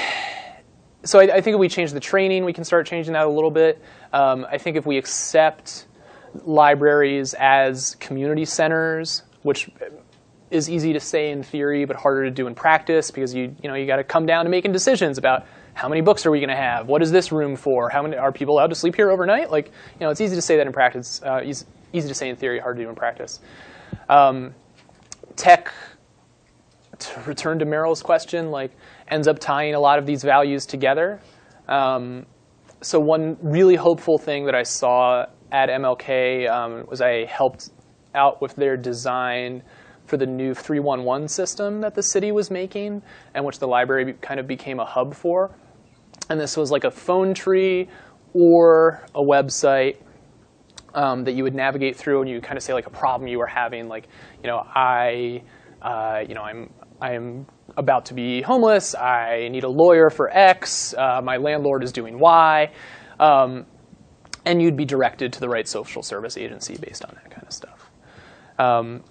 [1.05, 3.31] so I, I, think if we change the training, we can start changing that a
[3.31, 3.83] little bit.
[4.13, 5.87] Um, I think if we accept
[6.45, 9.71] libraries as community centers, which
[10.51, 13.69] is easy to say in theory but harder to do in practice because you you
[13.69, 16.41] know you got to come down to making decisions about how many books are we
[16.41, 16.89] going to have?
[16.89, 17.89] What is this room for?
[17.89, 19.51] How many are people allowed to sleep here overnight?
[19.51, 21.21] Like you know, it's easy to say that in practice.
[21.23, 23.41] Uh, easy, easy to say in theory, hard to do in practice.
[24.09, 24.55] Um,
[25.37, 25.73] tech.
[26.99, 28.73] To return to Meryl's question, like
[29.07, 31.21] ends up tying a lot of these values together.
[31.69, 32.27] Um,
[32.81, 37.71] so one really hopeful thing that I saw at MLK um, was I helped
[38.15, 39.63] out with their design
[40.07, 43.03] for the new 311 system that the city was making
[43.35, 45.51] and which the library kind of became a hub for.
[46.31, 47.89] And this was like a phone tree
[48.33, 49.97] or a website
[50.95, 53.39] um, that you would navigate through and you kind of say like a problem you
[53.39, 54.09] were having, like,
[54.43, 55.43] you know, I,
[55.83, 56.71] uh, you know, I'm,
[57.01, 57.47] I'm
[57.77, 58.95] about to be homeless.
[58.95, 60.95] I need a lawyer for X.
[60.95, 62.73] Uh, my landlord is doing Y.
[63.21, 63.67] Um,
[64.49, 67.53] and you'd be directed to the right social service agency based on that kind of
[67.53, 67.91] stuff.
[68.59, 69.05] Um,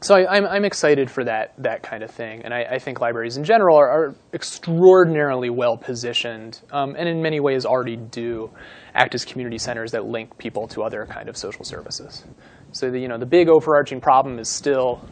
[0.00, 2.78] so I, am I'm, I'm excited for that that kind of thing, and I, I
[2.78, 7.96] think libraries in general are, are extraordinarily well positioned, um, and in many ways already
[7.96, 8.50] do
[8.94, 12.24] act as community centers that link people to other kind of social services.
[12.72, 15.04] So the you know the big overarching problem is still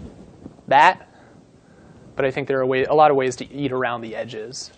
[0.68, 1.08] that,
[2.14, 4.70] but I think there are way, a lot of ways to eat around the edges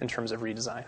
[0.00, 0.84] in terms of redesign.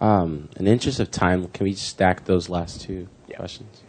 [0.00, 3.36] Um, in the interest of time, can we stack those last two yeah.
[3.36, 3.82] questions?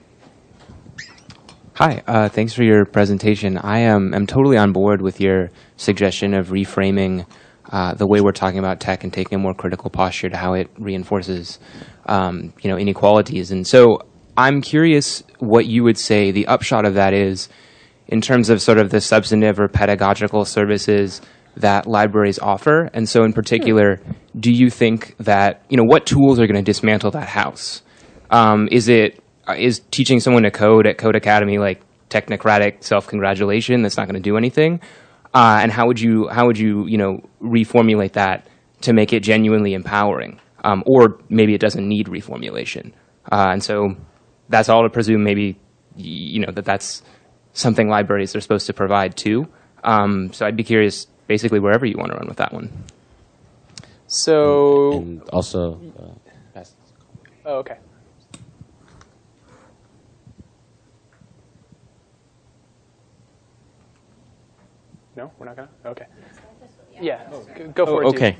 [1.73, 3.57] Hi, uh, thanks for your presentation.
[3.57, 7.27] I am, am totally on board with your suggestion of reframing
[7.71, 10.53] uh, the way we're talking about tech and taking a more critical posture to how
[10.53, 11.59] it reinforces,
[12.05, 13.51] um, you know, inequalities.
[13.51, 13.99] And so
[14.37, 17.49] I'm curious what you would say the upshot of that is
[18.07, 21.21] in terms of sort of the substantive or pedagogical services
[21.57, 22.89] that libraries offer.
[22.93, 23.99] And so in particular,
[24.39, 27.81] do you think that, you know, what tools are going to dismantle that house?
[28.29, 29.55] Um, is it uh,
[29.91, 34.37] teaching someone to code at Codecademy like technocratic self congratulation that's not going to do
[34.37, 34.81] anything?
[35.33, 38.47] Uh, and how would you how would you you know reformulate that
[38.81, 40.39] to make it genuinely empowering?
[40.63, 42.93] Um, or maybe it doesn't need reformulation.
[43.31, 43.95] Uh, and so
[44.49, 45.59] that's all to presume maybe
[45.95, 47.03] you know that that's
[47.53, 49.47] something libraries are supposed to provide too.
[49.83, 52.71] Um, so I'd be curious, basically wherever you want to run with that one.
[54.07, 55.79] So and also,
[56.55, 56.63] uh,
[57.45, 57.77] oh, okay.
[65.17, 65.69] No, we're not gonna.
[65.85, 66.05] Okay.
[67.01, 67.27] Yeah,
[67.73, 68.15] go for oh, it.
[68.15, 68.37] Okay,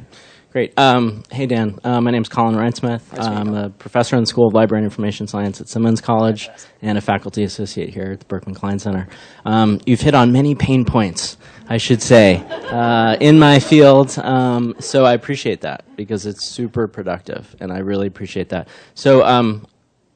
[0.51, 0.77] great.
[0.77, 3.01] Um, hey Dan, uh, my name is Colin Rhinesmith.
[3.19, 6.49] I'm a professor in the School of Library and Information Science at Simmons College
[6.81, 9.07] and a faculty associate here at the Berkman Klein Center.
[9.43, 11.38] Um, you've hit on many pain points,
[11.70, 14.18] I should say, uh, in my field.
[14.20, 18.70] Um, so I appreciate that because it's super productive, and I really appreciate that.
[18.93, 19.68] So um,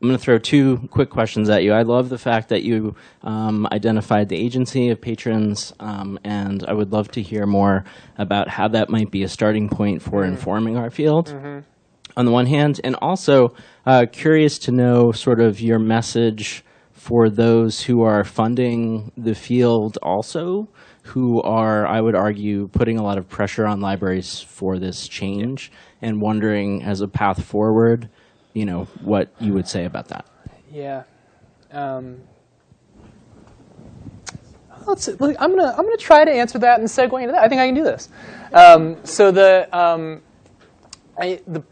[0.01, 1.73] I'm going to throw two quick questions at you.
[1.73, 6.73] I love the fact that you um, identified the agency of patrons, um, and I
[6.73, 7.83] would love to hear more
[8.17, 10.33] about how that might be a starting point for mm-hmm.
[10.33, 11.27] informing our field.
[11.27, 11.59] Mm-hmm.
[12.17, 13.53] On the one hand, and also
[13.85, 19.97] uh, curious to know sort of your message for those who are funding the field
[20.03, 20.67] also,
[21.03, 25.71] who are, I would argue, putting a lot of pressure on libraries for this change
[26.01, 26.09] yeah.
[26.09, 28.09] and wondering as a path forward
[28.53, 30.25] you know, what you would say about that.
[30.71, 31.03] Yeah.
[31.71, 32.21] Um,
[34.85, 37.43] let's I'm gonna I'm gonna try to answer that and segue into that.
[37.43, 38.09] I think I can do this.
[38.53, 40.21] Um, so the um,
[41.17, 41.63] I, the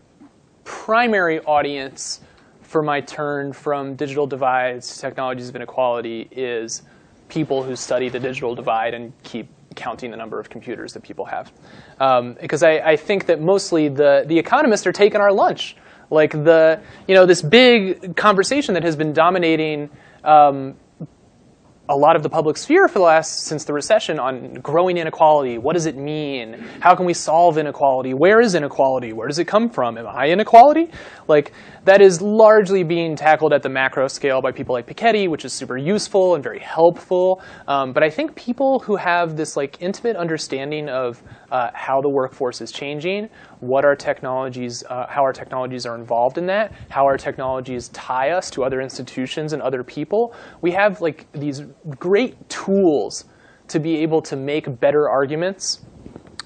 [0.63, 2.21] primary audience
[2.61, 6.83] for my turn from digital divides to technologies of inequality is
[7.29, 11.25] people who study the digital divide and keep counting the number of computers that people
[11.25, 11.51] have.
[11.99, 15.75] Um, because I, I, think that mostly the, the economists are taking our lunch.
[16.09, 19.89] Like the, you know, this big conversation that has been dominating
[20.23, 20.75] um,
[21.89, 25.57] a lot of the public sphere for the last since the recession on growing inequality.
[25.57, 26.53] What does it mean?
[26.79, 28.13] How can we solve inequality?
[28.13, 29.11] Where is inequality?
[29.11, 29.97] Where does it come from?
[29.97, 30.91] Am I inequality?
[31.27, 31.51] Like
[31.85, 35.51] that is largely being tackled at the macro scale by people like Piketty, which is
[35.51, 37.41] super useful and very helpful.
[37.67, 42.09] Um, but I think people who have this like intimate understanding of uh, how the
[42.09, 43.29] workforce is changing,
[43.59, 48.31] what our technologies, uh, how our technologies are involved in that, how our technologies tie
[48.31, 50.33] us to other institutions and other people.
[50.61, 51.63] We have like these
[51.97, 53.25] great tools
[53.67, 55.85] to be able to make better arguments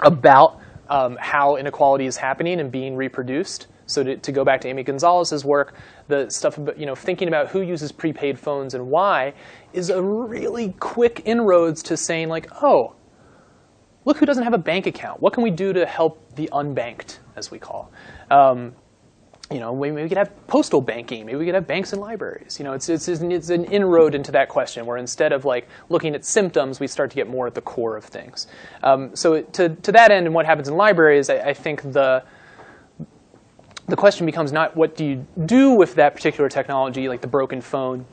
[0.02, 0.60] about
[0.90, 3.68] um, how inequality is happening and being reproduced.
[3.86, 5.76] So to, to, go back to Amy Gonzales's work,
[6.08, 9.34] the stuff about you know thinking about who uses prepaid phones and why
[9.74, 12.96] is a really quick inroads to saying like, oh,
[14.06, 15.22] look who doesn't have a bank account.
[15.22, 17.92] What can we do to help the unbanked, as we call?
[18.30, 18.76] Um,
[19.52, 21.26] you know, maybe we could have postal banking.
[21.26, 22.58] Maybe we could have banks and libraries.
[22.58, 26.16] You know, it's, it's, it's an inroad into that question where instead of like looking
[26.16, 28.48] at symptoms, we start to get more at the core of things.
[28.82, 32.24] Um, so to, to that end, and what happens in libraries, I, I think the
[33.86, 37.60] the question becomes not what do you do with that particular technology, like the broken
[37.60, 38.06] phone,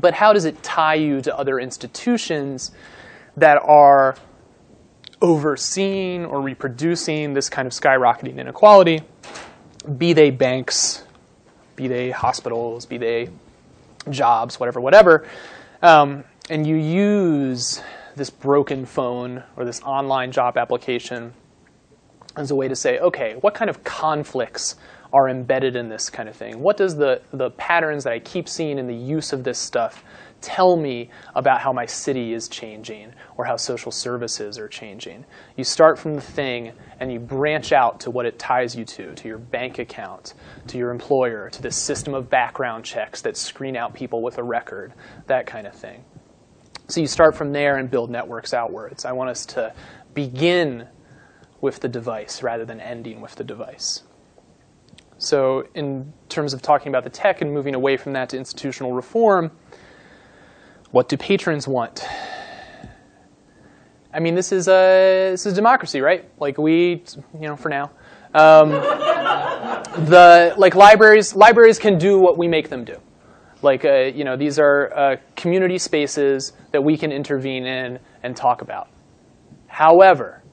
[0.00, 2.70] but how does it tie you to other institutions
[3.36, 4.16] that are
[5.24, 9.00] overseeing or reproducing this kind of skyrocketing inequality,
[9.96, 11.02] be they banks,
[11.76, 13.30] be they hospitals, be they
[14.10, 15.26] jobs, whatever, whatever,
[15.80, 17.80] um, and you use
[18.16, 21.32] this broken phone or this online job application
[22.36, 24.76] as a way to say, okay, what kind of conflicts
[25.10, 26.60] are embedded in this kind of thing?
[26.60, 30.04] What does the, the patterns that I keep seeing in the use of this stuff
[30.44, 35.24] tell me about how my city is changing or how social services are changing.
[35.56, 39.14] You start from the thing and you branch out to what it ties you to,
[39.14, 40.34] to your bank account,
[40.68, 44.42] to your employer, to the system of background checks that screen out people with a
[44.42, 44.92] record,
[45.26, 46.04] that kind of thing.
[46.88, 49.06] So you start from there and build networks outwards.
[49.06, 49.72] I want us to
[50.12, 50.86] begin
[51.62, 54.02] with the device rather than ending with the device.
[55.16, 58.92] So, in terms of talking about the tech and moving away from that to institutional
[58.92, 59.52] reform,
[60.94, 62.06] what do patrons want?
[64.12, 66.30] I mean, this is a this is democracy, right?
[66.38, 67.02] Like we,
[67.34, 67.90] you know, for now,
[68.32, 68.70] um,
[70.06, 72.94] the like libraries libraries can do what we make them do.
[73.60, 78.36] Like uh, you know, these are uh, community spaces that we can intervene in and
[78.36, 78.86] talk about.
[79.66, 80.44] However,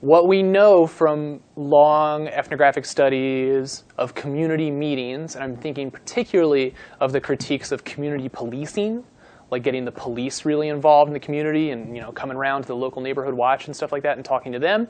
[0.00, 7.12] what we know from long ethnographic studies of community meetings, and I'm thinking particularly of
[7.12, 9.04] the critiques of community policing
[9.52, 12.68] like getting the police really involved in the community and you know coming around to
[12.68, 14.88] the local neighborhood watch and stuff like that and talking to them,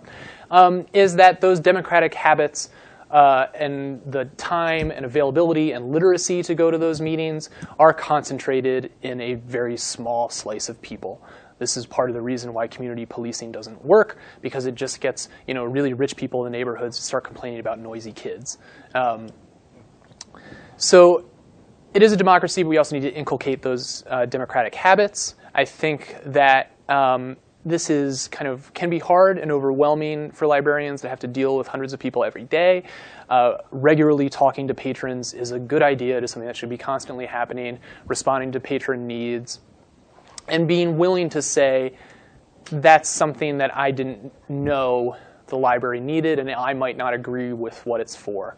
[0.51, 2.71] um, is that those democratic habits
[3.11, 8.91] uh, and the time and availability and literacy to go to those meetings are concentrated
[9.03, 11.21] in a very small slice of people.
[11.59, 15.29] This is part of the reason why community policing doesn't work because it just gets
[15.49, 18.59] you know really rich people in the neighborhoods to start complaining about noisy kids.
[18.95, 19.29] Um,
[20.77, 21.25] so
[21.95, 25.35] it is a democracy, but we also need to inculcate those uh, democratic habits.
[25.55, 31.03] I think that um, this is kind of can be hard and overwhelming for librarians
[31.03, 32.85] that have to deal with hundreds of people every day.
[33.29, 36.17] Uh, regularly talking to patrons is a good idea.
[36.17, 37.79] It is something that should be constantly happening.
[38.07, 39.61] Responding to patron needs,
[40.49, 41.97] and being willing to say
[42.71, 45.17] that's something that I didn't know
[45.49, 48.57] the library needed, and I might not agree with what it's for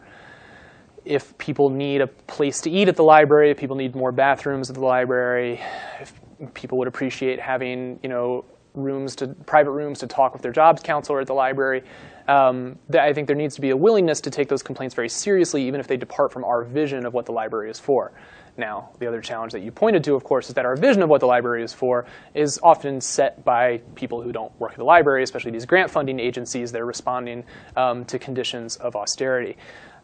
[1.05, 4.69] if people need a place to eat at the library, if people need more bathrooms
[4.69, 5.61] at the library,
[6.01, 6.13] if
[6.53, 8.45] people would appreciate having you know
[8.75, 11.83] rooms to private rooms to talk with their jobs counselor at the library.
[12.27, 15.65] Um, I think there needs to be a willingness to take those complaints very seriously,
[15.67, 18.11] even if they depart from our vision of what the library is for.
[18.57, 21.09] Now, the other challenge that you pointed to, of course, is that our vision of
[21.09, 24.85] what the library is for is often set by people who don't work at the
[24.85, 27.43] library, especially these grant funding agencies that are responding
[27.75, 29.57] um, to conditions of austerity.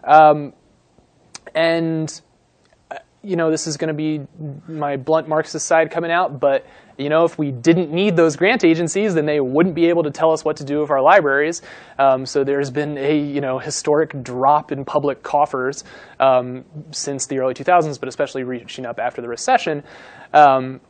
[0.03, 0.53] Um,
[1.53, 2.21] and
[2.89, 4.25] uh, you know, this is going to be
[4.67, 6.65] my blunt Marxist side coming out, but
[6.97, 10.11] you know, if we didn't need those grant agencies, then they wouldn't be able to
[10.11, 11.61] tell us what to do with our libraries.
[11.97, 15.83] Um, so there's been a you know historic drop in public coffers
[16.19, 19.83] um, since the early 2000s, but especially reaching up after the recession.
[20.33, 20.81] Um,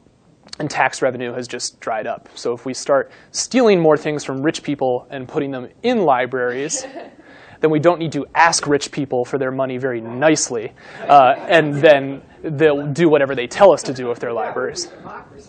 [0.59, 2.29] and tax revenue has just dried up.
[2.35, 6.85] So if we start stealing more things from rich people and putting them in libraries,
[7.61, 10.73] then we don't need to ask rich people for their money very nicely,
[11.07, 14.91] uh, and then they'll do whatever they tell us to do with their libraries.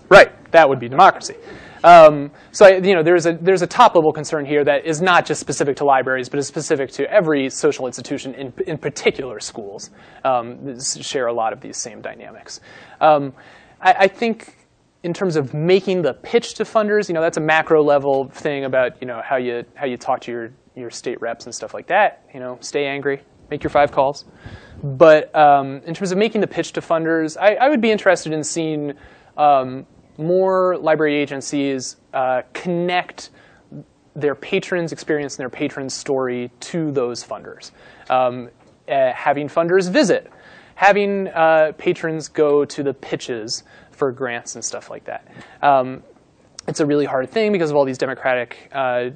[0.08, 1.34] Right, that would be democracy.
[1.84, 5.26] Um, so you know, there's a there's a top level concern here that is not
[5.26, 9.90] just specific to libraries, but is specific to every social institution, in in particular schools,
[10.24, 12.60] um, share a lot of these same dynamics.
[13.00, 13.32] Um,
[13.80, 14.68] I, I, think
[15.02, 18.64] in terms of making the pitch to funders, you know, that's a macro level thing
[18.64, 21.74] about you know how you how you talk to your your state reps and stuff
[21.74, 22.28] like that.
[22.34, 24.24] You know, stay angry, make your five calls.
[24.82, 28.32] But um, in terms of making the pitch to funders, I, I would be interested
[28.32, 28.94] in seeing
[29.36, 29.86] um,
[30.18, 33.30] more library agencies uh, connect
[34.14, 37.70] their patrons' experience and their patrons' story to those funders.
[38.10, 38.50] Um,
[38.88, 40.30] uh, having funders visit,
[40.74, 43.62] having uh, patrons go to the pitches
[43.92, 45.26] for grants and stuff like that.
[45.62, 46.02] Um,
[46.68, 49.10] it's a really hard thing because of all these democratic, uh,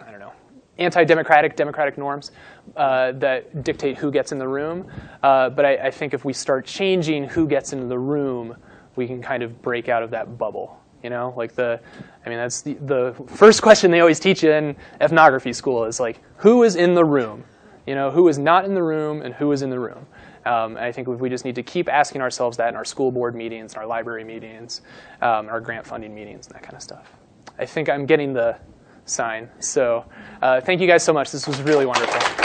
[0.00, 0.32] I don't know,
[0.78, 2.32] anti-democratic democratic norms
[2.76, 4.90] uh, that dictate who gets in the room.
[5.22, 8.56] Uh, but I, I think if we start changing who gets into the room,
[8.96, 10.80] we can kind of break out of that bubble.
[11.02, 11.80] You know, like the,
[12.24, 16.00] I mean, that's the, the first question they always teach you in ethnography school is
[16.00, 17.44] like, who is in the room?
[17.86, 20.06] You know, who is not in the room and who is in the room?
[20.46, 23.34] Um, I think we just need to keep asking ourselves that in our school board
[23.34, 24.80] meetings, in our library meetings,
[25.20, 27.12] um, our grant funding meetings, and that kind of stuff.
[27.58, 28.58] I think I'm getting the
[29.06, 29.48] sign.
[29.60, 30.04] So
[30.42, 31.30] uh, thank you guys so much.
[31.30, 32.43] This was really wonderful.